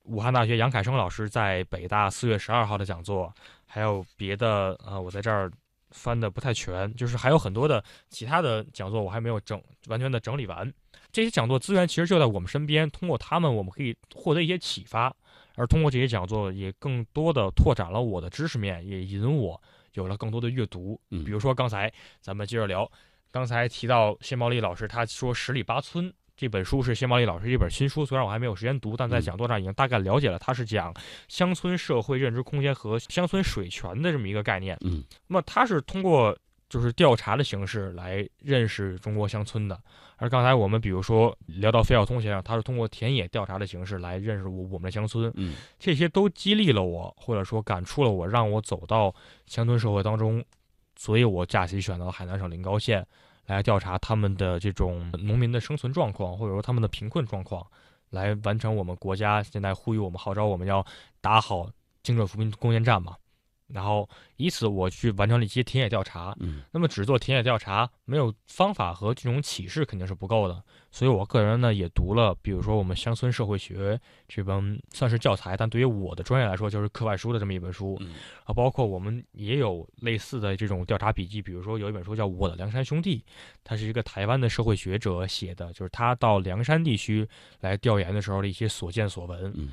[0.04, 3.34] 武汉大学杨凯生老师在北大四月十二号的讲座，
[3.66, 5.50] 还有别的呃，我在这儿
[5.92, 10.72] 翻的不太全，就是还有很多的其他的讲座我还没有整完全的整理完。
[11.12, 15.14] 这些讲座资源其实就在我们身边，通过他们我们可以获得一些启发，
[15.56, 19.62] 而通过这些讲座也更多的拓展了我的知识面，也引我
[19.94, 21.00] 有了更多的阅读。
[21.10, 22.90] 嗯，比如说刚才咱们接着聊，
[23.32, 30.94] 刚才提到谢茂利老师，他说《十里八村》这本书是谢茂利老师一本新书，虽然我还没有时间读，但在讲座上已经大概了解了，他是讲
[31.28, 34.78] 乡村社会认知空间和乡村水权的这么一个概念。
[34.82, 36.36] 嗯，那么他是通过
[36.70, 39.80] 就是调查的形式来认识中国乡村的。
[40.22, 49.12] 而刚才我们比如说聊到费孝通先生，他是通过田野调查的形式来认识我我们的乡村，嗯，这些都激励了我，或者说感触了我，让我走到
[49.48, 50.46] 乡村社会当中，
[50.96, 53.04] 所以我假期选择了海南省临高县
[53.48, 57.66] 来调查他们的这种农民的生存状况，或者说他们的贫困状况，
[58.12, 60.86] 来完成我们国家现在呼吁我们号召我们要
[61.20, 61.68] 打好
[62.04, 63.16] 精准扶贫攻坚战嘛。
[63.74, 64.08] 然后
[64.38, 78.00] 以此我去完成了一些田野调查，嗯，那么只做田野调查没有方法和这种启示肯定是不够的，所以我个人呢也读了，比如说我们乡村社会学这本算是教材，但对于我的专业来说就是课外书的这么一本书，
[78.44, 83.20] 啊，包括我们也有类似的这种调查笔记，比如说有一本书叫《我的梁山兄弟》，
[83.64, 87.28] 他是一个台湾的社会学者写的，就是他到梁山地区
[87.62, 89.70] 来调研的时候的一些所见所闻，嗯，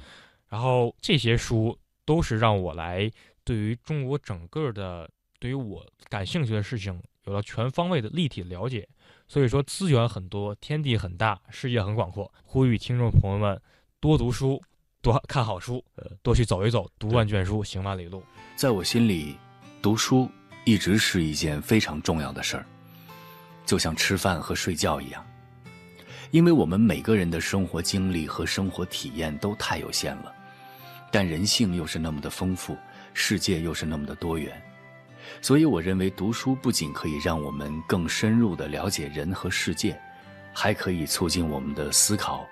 [0.49, 3.11] 然后这些书都是让我来。
[3.49, 5.09] 对于中国整个的，
[5.39, 8.87] 对于我感兴趣的事情，有了全方位的立体了解。
[9.27, 12.31] 所以说，资源很多，天地很大，世界很广阔。
[12.45, 13.59] 呼吁听众朋友们
[14.01, 14.63] 多读书，
[15.01, 18.23] 多看好书，呃，多去走一走，读万卷书，行万里路。
[18.55, 19.39] 在我心里，
[19.81, 20.29] 读书
[20.67, 22.67] 一直是一件非常重要的事儿，
[23.65, 25.25] 就像吃饭和睡觉一样。
[26.33, 30.35] 因为我们每个人的生活经历和生活体验都太有限了，
[31.11, 32.77] 但人性又是那么的丰富。
[33.21, 34.63] 世界又是那么的多元，
[35.43, 40.01] 所以我认为读书不仅可以让我们更深入的了解人和世界，
[40.55, 42.47] 还可以促进我们的思考，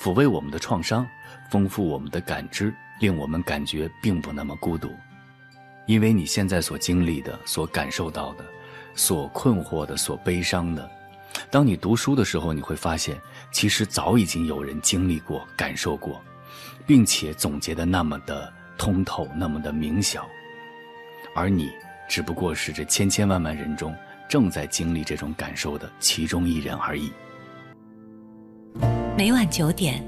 [0.00, 1.06] 抚慰我们的创伤，
[1.50, 4.90] 丰富我们的感知，令我们感觉并不那么孤独。
[5.86, 8.44] 因为你现在所经历的、所感受到的、
[8.94, 10.90] 所困惑的、所悲伤的，
[11.50, 13.20] 当你读书的时候，你会发现，
[13.52, 16.18] 其实早已经有人经历过、感受过，
[16.86, 18.50] 并且总结的那么的。
[18.82, 20.28] 通透那么的明晓，
[21.36, 21.70] 而你
[22.08, 23.94] 只不过是这千千万万人中
[24.28, 27.12] 正在经历这种感受的其中一人而已。
[29.16, 30.02] 每晚九点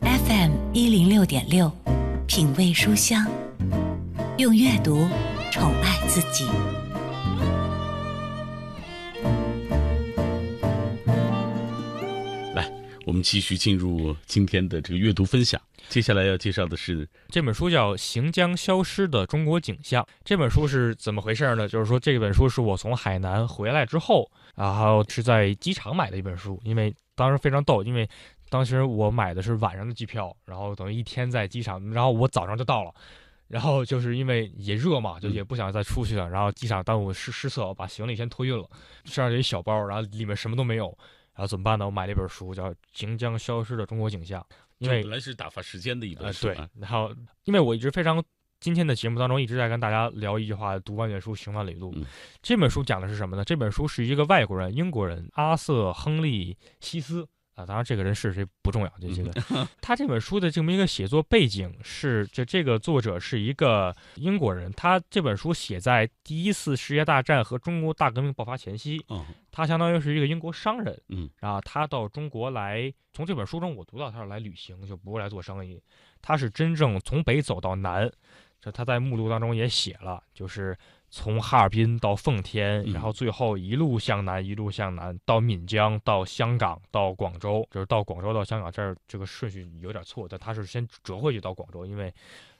[0.00, 1.70] ，FM 一零六点六，
[2.26, 3.24] 品味书香，
[4.36, 5.06] 用阅读
[5.52, 6.44] 宠爱自己。
[12.52, 12.68] 来，
[13.06, 15.60] 我们继续进入今天的这个阅读分享。
[15.88, 20.02] 接下来要介绍的是这本书，叫《行将消失的中国景象》。
[20.22, 21.66] 这本书是怎么回事呢？
[21.66, 26.60] 就是说，这本书是我从海南回来之后，然后是在机场买的一本书。
[26.62, 28.06] 因为当时非常逗，因为
[28.50, 32.92] 当时我买的是晚上的机票，然后等于一天在机场，然后我早上就到了。
[33.48, 36.28] 然后就是因为也热嘛，就也不想再出去了。
[36.28, 38.68] 然后机场耽误失失策，我把行李先托运了，
[39.06, 40.86] 身上有一小包，然后里面什么都没有。
[41.34, 41.86] 然后怎么办呢？
[41.86, 44.42] 我买了一本书，叫《行将消失的中国景象》。
[44.78, 46.56] 因为本来是打发时间的一本书，对。
[46.78, 47.14] 然后，
[47.44, 48.22] 因为我一直非常
[48.60, 51.94] 今天的节目当中一直在跟大家聊一句话：读万卷书，行万里路。
[52.42, 53.44] 这本书讲的是什么呢？
[53.44, 57.28] 这本书是一个外国人，英国人阿瑟·亨利·西斯。
[57.54, 59.68] 啊，当然这个人是谁不重要，这些个。
[59.80, 69.04] 他这本书的这么一个写作背景是，就这个作者是一个英国人，他这本书写在第一次世界大战和中国大革命爆发前夕。
[69.58, 71.02] 他相当于是一个英国商人。
[71.08, 75.82] 嗯，然后他到中国来，从这本书中我读到他是来旅行，就不是来做生意。
[76.22, 78.08] 他是真正从北走到南，
[78.60, 80.78] 这他在目录当中也写了，就是。
[81.10, 92.12] 从哈尔滨到奉天，然后最后一路向南，一路向南到闽江，到香港，到广州，就是到广州到香港这儿，这个顺序有点错，但他是先折回去到广州，因为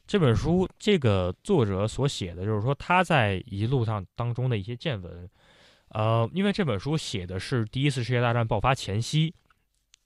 [0.07, 5.29] 这本书这个作者所写的就是说他在一路上当中的一些见闻，
[5.91, 9.35] 呃，因为这本书写的是第一次世界大战爆发前夕，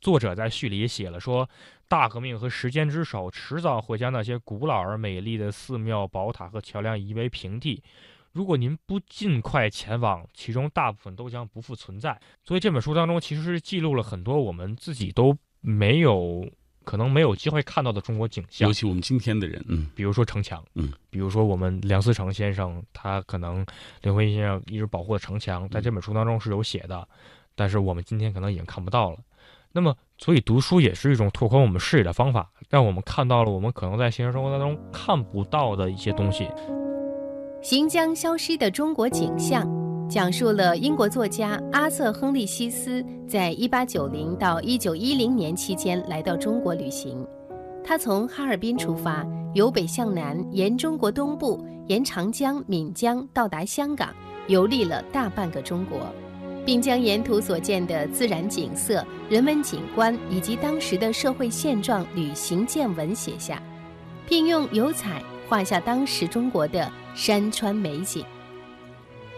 [0.00, 1.48] 作者在序里也写了说，
[1.88, 7.82] 大革命和时间之手迟早会将那些古老而美丽的寺庙、宝塔和桥梁夷为平地。
[8.32, 12.18] 如果您不尽快前往，其中大部分都将不复存在。
[12.42, 16.48] 所以这本书当中其实是记录了很多我们自己都没有
[16.84, 23.64] 可能没有机会看到的中国景象，尤其我们今天的人，嗯，比如说城墙，嗯，比如说我们梁思成先生，他可能
[24.02, 27.06] 林徽因先生一直保护的城墙，在这本书当中是有写的。
[27.54, 29.18] 但是我们今天可能已经看不到了。
[29.72, 36.48] 那么，所以读书也是一种拓宽我们视野的方法，让我们看到了我们可能在现实生活当中看不到的一些东西。
[37.62, 39.66] 行将消失的中国景象，
[40.12, 47.26] 讲述了英国作家阿瑟·亨利·希斯在1890到1910年期间来到中国旅行。
[47.82, 54.10] 他从哈尔滨出发，由北向南，沿中国东部，沿长江、闽江到达香港，
[54.48, 56.00] 游历了大半个中国。
[56.66, 63.62] 并将沿途所见的自然景色、人文景观以及当时的社会现状、旅行见闻写下，
[64.28, 68.22] 并用油彩画下当时中国的山川美景。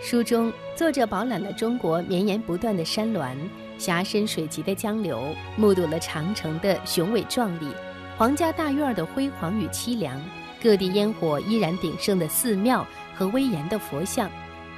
[0.04, 3.34] 书中，作者饱览了中国绵延不断的山峦、
[3.78, 7.72] 峡深水急的江流，目睹了长城的雄伟壮丽、
[8.18, 10.20] 皇家大院的辉煌与凄凉、
[10.62, 14.30] 各地烟火依然鼎盛的寺庙和威严的佛像。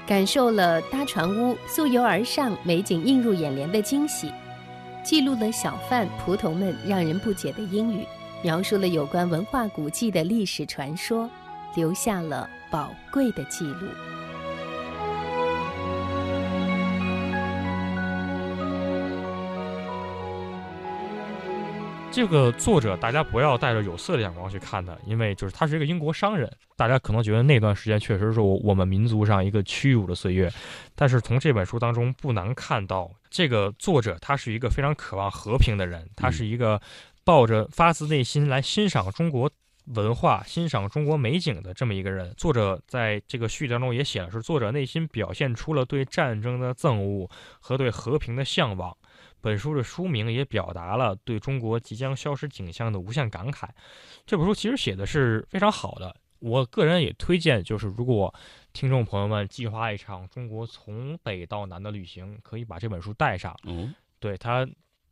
[0.06, 4.32] 感受了搭船屋溯游而上、美景映入眼帘的惊喜，
[5.02, 8.06] 记录了小贩仆童们让人不解的英语，
[8.44, 11.28] 描述了有关文化古迹的历史传说，
[11.74, 13.88] 留下了宝贵的记录。
[22.16, 26.50] 这个作者，大家不要带着有色的眼光去看他，因为就是他是一个英国商人。
[26.74, 30.50] 大家可能觉得那段时间确实是我我们民族上一个屈辱的岁月，
[30.94, 36.80] 但是从这本书当中不难看到，这个作者他是一个非常渴望和平的人，他是一个
[37.22, 39.50] 抱着发自内心来欣赏中国
[39.84, 42.32] 文化、欣赏中国美景的这么一个人。
[42.38, 47.28] 作者在这个序当中也写了，是作者内心表现出了对战争的憎恶
[47.60, 48.96] 和对和平的向往。
[49.46, 53.68] 本书的书名也表达了对中国即将消失景象的无限感慨。
[54.26, 58.34] 这本书其实写的是非常好的，我个人也推荐，就是如果
[58.72, 63.56] 听众朋友们计划一场中国从北到南的旅行，可以把这本书带上。
[63.62, 64.66] 嗯，对他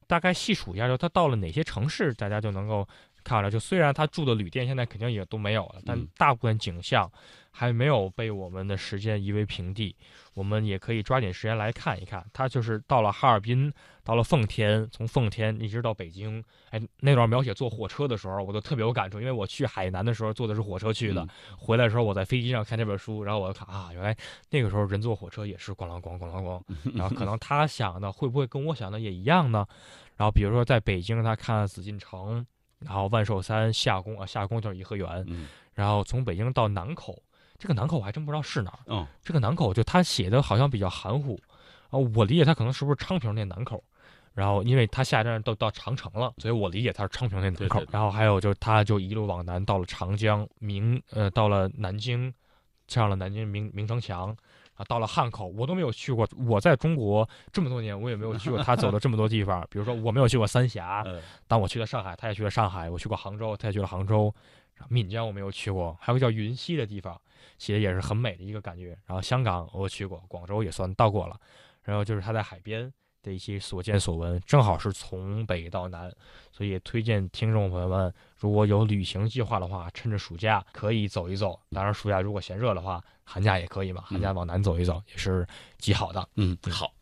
[0.09, 2.85] 大概细数一下，就他到了哪些城市，大家就能够
[3.23, 3.49] 看了。
[3.49, 7.09] 就虽然他住的旅店现在肯定也都没有了，但大部分景象
[7.53, 9.95] 还没有被我们的时间夷为平地。
[10.35, 12.27] 我们也可以抓紧时间来看一看。
[12.33, 13.73] 他就是到了哈尔滨。
[14.05, 21.27] 到了奉天，从奉天一直到北京，哎，那段描写坐火车的时候，我都特别有感触，因为我去海南的时候坐的是火车去的，
[21.57, 24.15] 回来的时候我在飞机上看这本书，然后我就看啊，原来
[24.51, 26.63] 那个时候人坐火车也是咣啷咣咣啷咣，
[26.95, 29.67] 然后可能他想的会不会跟我想的也一样呢？
[30.17, 32.45] 然后比如说在北京，他看紫禁城，
[32.81, 35.27] 然后万寿山、夏宫啊，夏宫就是颐和园，
[35.73, 37.21] 然后从北京到南口，
[37.59, 41.41] 这个南口我还真不知道是哪儿，嗯，这个南口就他写的好像比较含糊，
[41.89, 43.83] 啊，我理解他可能是不是昌平那南口。
[44.35, 47.81] 然后，因为他下一站都到长城了，所以我理解他是昌平那门口。
[47.93, 52.35] 然后还有就他就一路往南到了长江明，呃，到了南京，
[52.89, 54.37] 上了南京明明城墙，
[54.75, 56.29] 啊，到了汉口，我都没有去过。
[56.49, 59.65] 我在中国这么多年，我也没有去过他走了这么多地方。
[59.71, 61.07] 比如说，我没有去过三峡，
[61.47, 62.91] 但我去了上海，他也去了上海。
[62.91, 64.35] 我去过杭州，他也去了杭州。
[64.89, 67.17] 闽江我没有去过，还有个叫云溪的地方，
[67.57, 68.99] 其实也是很美的一个感觉。
[69.07, 71.39] 然后香港我去过，广州也算到过了。
[71.85, 72.93] 然后就是他在海边。
[73.25, 76.13] 的一些所见所闻，正好是从北到南，
[76.53, 81.59] 所以推荐听众朋友们，如果有旅行计划的话，趁着暑假可以走一走。
[81.71, 85.45] 当然，暑假如果嫌热的话，寒假也可以嘛，寒假往南走一走也是
[85.79, 86.29] 极好的。
[86.37, 86.93] 嗯，好。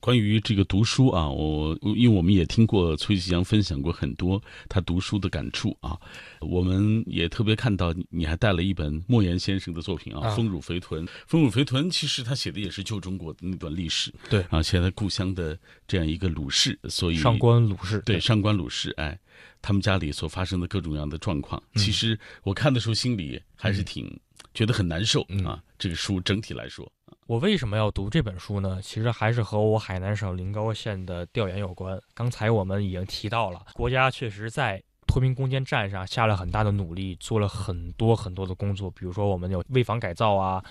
[0.00, 5.98] 关于这个读书啊，我因为我们也听过崔吉阳分享过很多他读书的感触啊，
[6.40, 11.04] 我们也特别看到你还带了一本莫言先生的作品啊，《丰乳肥臀》。
[11.26, 14.44] 《丰乳肥臀》其实他写的也是旧中国的那段历史，对。
[14.50, 19.18] 啊，写他故乡的这样一个鲁氏，所以上官鲁氏，对上官鲁氏，哎，
[19.60, 24.18] 他们家里所发生的各种各样的状况，其实我看的时候心里还是挺
[24.54, 25.62] 觉得很难受啊。
[25.78, 26.90] 这个书整体来说。
[27.26, 28.80] 我为什么要读这本书呢？
[28.82, 32.00] 其实还是和我海南省临高县的调研有关。
[32.14, 38.90] 刚才我们已经提到了，国家确实在脱贫攻坚战上下了很大的努力，做了很多很多的工作。
[38.90, 40.62] 比如说，我们有危房改造啊，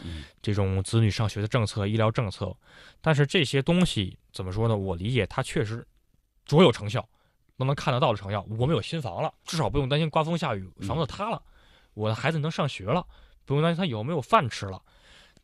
[0.41, 2.55] 这种子女上学的政策、医疗政策。
[3.01, 4.75] 但是这些东西怎么说呢？
[4.75, 5.85] 我理解它确实
[6.45, 7.07] 卓有成效，
[7.55, 8.43] 都能看得到的成效。
[8.57, 11.39] 我们有新房了，至少不用担心刮风下雨房子塌了，
[11.93, 13.05] 我的孩子能上学了，
[13.45, 14.81] 不用担心他有没有饭吃了。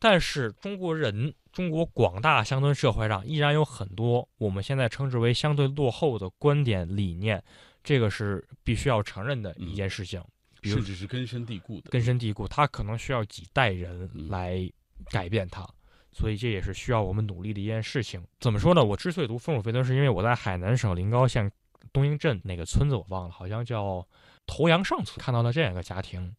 [0.04, 7.42] 但是中国人，中国广大乡村社会上依然有很多我们现在称之为相对落后的观点理念，
[7.82, 10.22] 这个是必须要承认的一件事情。
[10.62, 11.88] 甚至是根深蒂固的。
[11.88, 14.70] 根深蒂固，它可能需要几代人来
[15.10, 15.66] 改变它，
[16.12, 18.22] 所以这也是需要我们努力的一件事情。
[18.40, 18.84] 怎么说呢？
[18.84, 21.50] 我之所以读《丰乳肥臀》，是因为我在海南省临高县
[21.94, 24.06] 东英镇哪个村子我忘了，好像叫
[24.46, 26.36] 头阳上村，看到了这样一个家庭。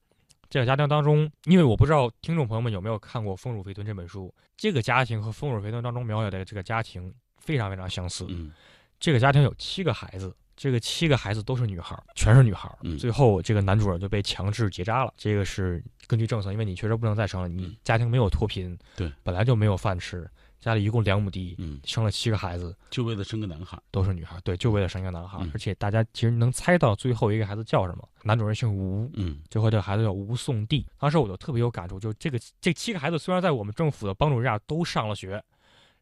[0.49, 8.25] 这个家庭当中，因为我不知道听众朋友们有没有看过《丰乳肥臀》这本书，这个家庭和《丰乳肥臀》当中描写的这个家庭非常非常相似。
[8.29, 8.51] 嗯，
[8.99, 12.73] 这个家庭有七个孩子，这个七个孩子都是女孩，全是女孩。
[12.83, 15.13] 嗯，最后这个男主人就被强制结扎了。
[15.17, 20.29] 这个是根据政策，因为你确实不能再生了，你家庭没有脱贫，对，本来就没有饭吃。
[20.65, 25.37] 家里一共两亩地，嗯，生了七个孩子，就为了生个男孩，都是女孩，对，就为了生一个男孩。
[25.53, 28.09] 而且大家其实能猜到最后一个孩子叫什么？
[28.23, 30.83] 男主人姓吴，嗯，最后这个孩子叫吴颂帝。
[30.97, 35.39] 当时我就特别有感触，就这个这七个孩子虽然在我们政府的帮助下都上了学，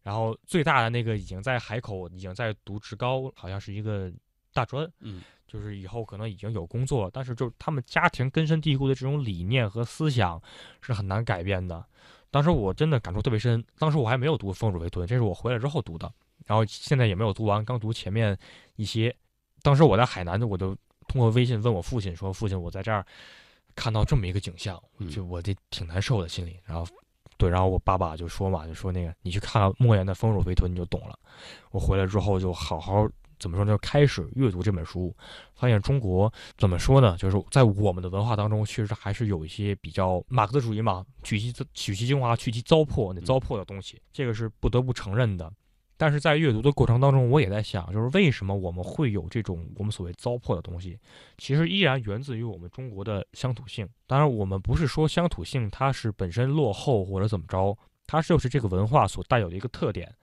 [0.01, 4.09] 然后最大的那个已经在海口，已经在读职高，好像是一个
[4.53, 10.41] 大专，嗯，就是以后可能已经有工作了，但是就是他们家庭根深蒂固的这种理念和思想
[10.80, 11.86] 是很难改变的。
[12.34, 13.63] 当时我真的感触特别深。
[13.77, 16.11] 当时我还没有读《丰乳肥臀》，这是我回来之后读的，
[16.47, 18.36] 然后现在也没有读完，刚读前面
[18.75, 19.15] 一些。
[19.61, 20.75] 当时我在海南，我就
[21.07, 23.05] 通过微信问我父亲说：“父亲，我在这儿
[23.75, 24.81] 看到这么一个景象，
[25.11, 26.88] 就我这挺难受的心里。”然后，
[27.38, 31.19] 对，然后我爸爸就说嘛，就说那个你去看看莫言的《丰乳肥臀》，你就懂了。
[31.69, 33.07] 我回来之后就好好。
[33.43, 33.73] 怎么说呢？
[33.73, 35.13] 就开始阅读这本书，
[35.53, 37.17] 发现中国怎么说呢？
[37.17, 45.51] 就是在我们的文化当中，确实还是有一些比较马克思主义嘛，取其取其精华，去其糟粕，那糟粕的东西，这个是不得不承认的。
[45.97, 50.97] 但是在阅读的过程当中，我也在想，就是为什么我们会有这种我们所谓糟粕的东西？
[51.37, 53.87] 其实依然源自于我们中国的乡土性。
[54.07, 57.77] 当然，我们不是说乡土性它是本身落后或者怎么着，
[58.07, 60.13] 它就是这个文化所带有的一个特点。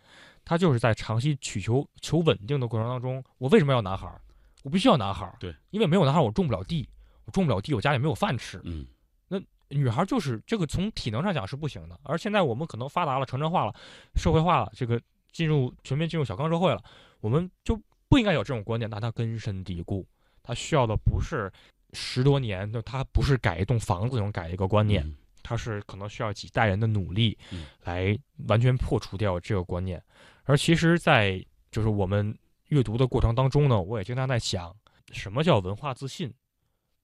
[0.51, 4.21] 他就是在长期取求求稳定的过程当中，我为什么要男孩儿？
[4.65, 5.37] 我必须要男孩儿。
[5.39, 6.89] 对，因为没有男孩儿，我种不了地，
[7.25, 8.61] 我种不了地，我家里没有饭吃。
[8.65, 8.85] 嗯，
[9.29, 11.97] 那女孩就是这个，从体能上讲是不行的。
[12.03, 13.73] 而现在我们可能发达了，城镇化了，
[14.17, 16.83] 社会化了，这个进入全面进入小康社会了，
[17.21, 18.91] 我们就不应该有这种观念。
[18.91, 20.05] 但它根深蒂固，
[20.43, 21.49] 它需要的不是
[21.93, 27.39] 十多年，就它不是改一栋房子这种改一个观念，它是可能需要几代人的努力
[27.85, 30.03] 来完全破除掉这个观念。
[30.45, 32.37] 而其实，在就是我们
[32.69, 34.75] 阅读的过程当中呢，我也经常在想，
[35.13, 36.33] 什么叫文化自信？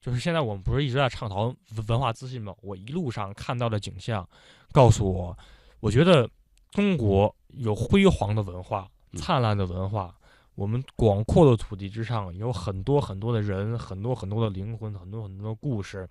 [0.01, 1.55] 就是现在我们不是一直在倡导
[1.89, 2.55] 文化自信吗？
[2.63, 4.29] 我一路上看到的景象，
[4.73, 5.37] 告诉我，
[5.81, 6.29] 我觉得
[6.71, 10.17] 中国有辉煌的文化、灿烂的文化，
[10.55, 16.09] 我们广阔的土地之上有很多很多的人、很多很多的灵魂、很多很多的故事，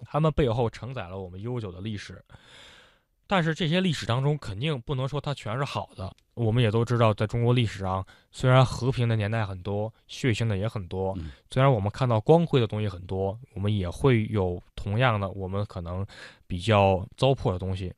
[0.00, 2.24] 他们背后承载了我们悠久的历史。
[3.26, 6.14] 但是这些历史当中，肯定不能说它全是好的。
[6.34, 11.14] 我们也都知道，在中国历史上，虽然和平的年代很多，血腥的也很多；
[11.50, 16.04] 虽然我们看到光辉的东西很多，我们也会有同样的我们可能
[16.46, 17.92] 比较糟粕的东西。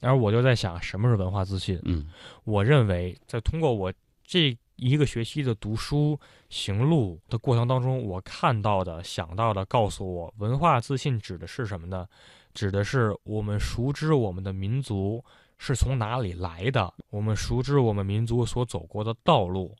[0.00, 1.80] 然后我就在想，什么是文化自信？
[1.84, 2.08] 嗯，
[2.44, 3.92] 我认为，在通过我
[4.24, 6.18] 这一个学期的读书
[6.48, 12.08] 行路的过程当中，我看到的、想到的，告诉我，文化自信指的是什么呢？
[12.54, 15.24] 指的是我们熟知我们的民族
[15.58, 19.74] 是从哪里来的，我们熟知我们民族所走过的道路，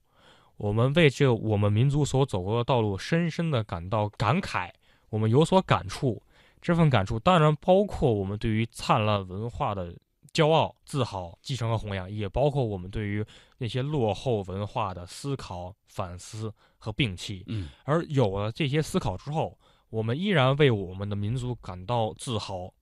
[0.57, 4.71] 我们为这我们民族所走过的道路深深的感到感慨，
[5.11, 6.23] 我们有所感触。
[6.61, 9.93] 这份感触当然包括我们对于灿烂文化的
[10.33, 13.25] 骄傲、自豪、继承和弘扬，也包括我们对于
[13.59, 17.45] 那些落后文化的思考、反思和摒弃。
[17.49, 19.59] 嗯，而有了这些思考之后。
[19.93, 22.73] 我们依然为我们的民族感到自豪，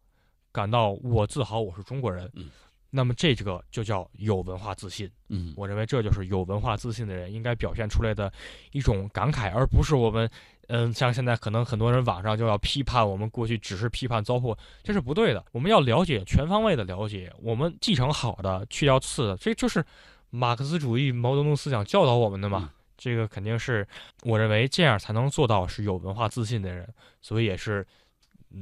[0.52, 2.30] 感到我自豪，我是中国人。
[2.34, 2.48] 嗯，
[2.88, 5.11] 那么这个就叫有文化自信。
[5.28, 8.32] 嗯，我认为这就是有文化自信的人应该表现出来的
[8.70, 10.30] 一种感慨，而不是我们，
[10.68, 15.44] 嗯，像现在可能很多人网上就要批判我们过去只是批判糟粕，这是不对的。
[15.50, 19.84] 我们要了解全方位的了解，我们继承好的，去掉次的，这就是
[20.30, 22.70] 马克思主义毛泽东思想教导我们的嘛。
[23.01, 23.88] 这个肯定是，
[24.24, 26.86] 我认为这样才能做到是有文化自信的人，
[27.22, 27.86] 所以也是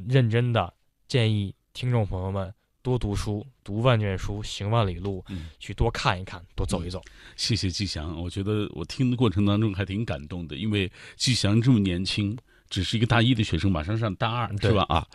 [0.09, 0.73] 认真的
[1.09, 5.25] 建议听众朋友们多读书，读万卷书，行万里路，
[5.59, 7.03] 去多看一看，多走一走。
[7.35, 12.39] 谢谢季祥，我觉得我听的过程当中还挺感动的，因为季祥这么年轻。
[12.71, 14.85] 只是一个大一的学生，马上上大二，是吧？
[14.91, 15.09] 啊，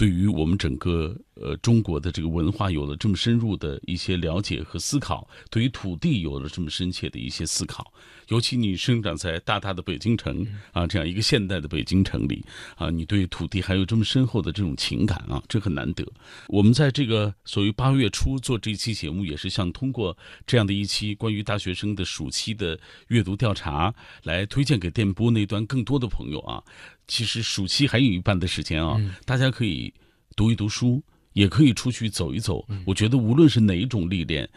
[0.00, 7.92] 对于我们整个呃中国的这个文化有了这么深入的一些了解和思考，对于土地有了这么深切的一些思考。
[8.28, 12.42] 尤其你生长在大大的北京城啊，这样一个现代的北京城里
[12.76, 16.02] 啊，你对土地还有这么深厚的这种情感啊，这很难得。
[16.48, 26.62] 我们在这个所谓八月初做这期节目，也是想通过这样的一期关于大学生的暑期的阅读调查，来推荐给电波那端更多的朋友啊。
[27.08, 29.89] 其实暑期还有一半的时间啊，大家可以
[30.36, 31.02] 读一读书，
[31.32, 32.66] 也可以出去走一走。
[32.86, 34.48] 我觉得无论是哪一种历练，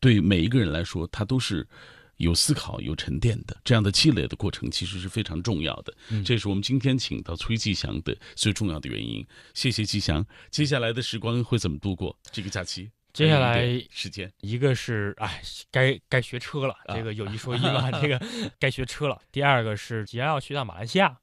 [0.00, 1.66] 对每一个人来说，它都是
[2.16, 3.56] 有思考、有沉淀的。
[3.64, 5.94] 这样的积累的过程其实是非常重要的。
[6.24, 9.26] 这是我们今天请到崔继祥的最重要的原因。
[9.54, 10.24] 谢谢吉祥。
[10.50, 12.90] 接下来的时光会怎么度过这个假期？
[13.12, 18.18] 接下来时间，一个是哎，该该学车了，这个有一说一嘛， 这个
[18.58, 19.20] 该学车了。
[19.30, 21.18] 第二个是即将要去到马来西亚。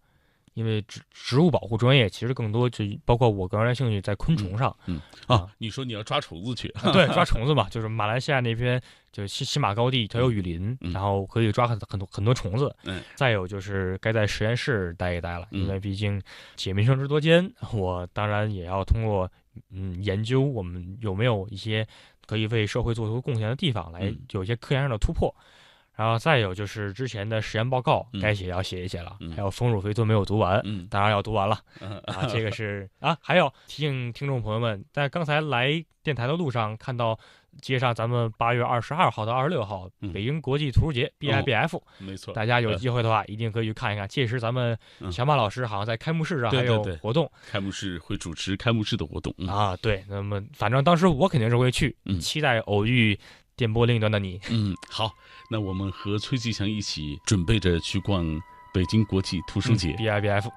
[0.60, 4.76] 因为植植物保护专业其实更多就包括我个人兴趣在昆虫上。
[4.88, 6.68] 嗯啊，你说你要抓虫子去？
[6.92, 12.76] 对， 抓虫子嘛，就是马来西亚那边就西西马高地它有雨林，然后可以抓很很多很多虫子。
[12.84, 13.02] 嗯。
[13.16, 16.22] 再有就是该在实验室待一待了，因为毕竟
[16.58, 19.32] 解民生之多艰，我当然也要通过
[19.72, 21.88] 嗯研究我们有没有一些
[22.26, 25.34] 可以为社会做出贡献的地方，来有一些科研上的突破。
[26.00, 31.60] 然后再有就是之前的实验报告该写要写一写了，还有丰乳肥臀没有读完，当然要读完了
[32.06, 32.26] 啊。
[32.32, 37.20] 这个是啊，还有提醒听众朋友们，在刚才来电台的路上看到
[37.62, 44.08] 街上咱们八月二十二号到二十六号北京国际图书节 BIBF，没错，大家有机会的话一定可以去看一看。
[44.08, 44.78] 届时咱们
[45.12, 49.76] 小马老师好像在开幕式上还有活动，开幕式会主持开幕式的活动啊。
[49.82, 53.20] 对，那么反正当时我肯定是会去，期待偶遇。
[53.60, 55.14] 电波另一端的你，嗯，好，
[55.50, 58.26] 那我们和崔吉祥一起准备着去逛
[58.74, 60.50] 北京国际图书节，BIBF。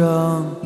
[0.00, 0.59] 的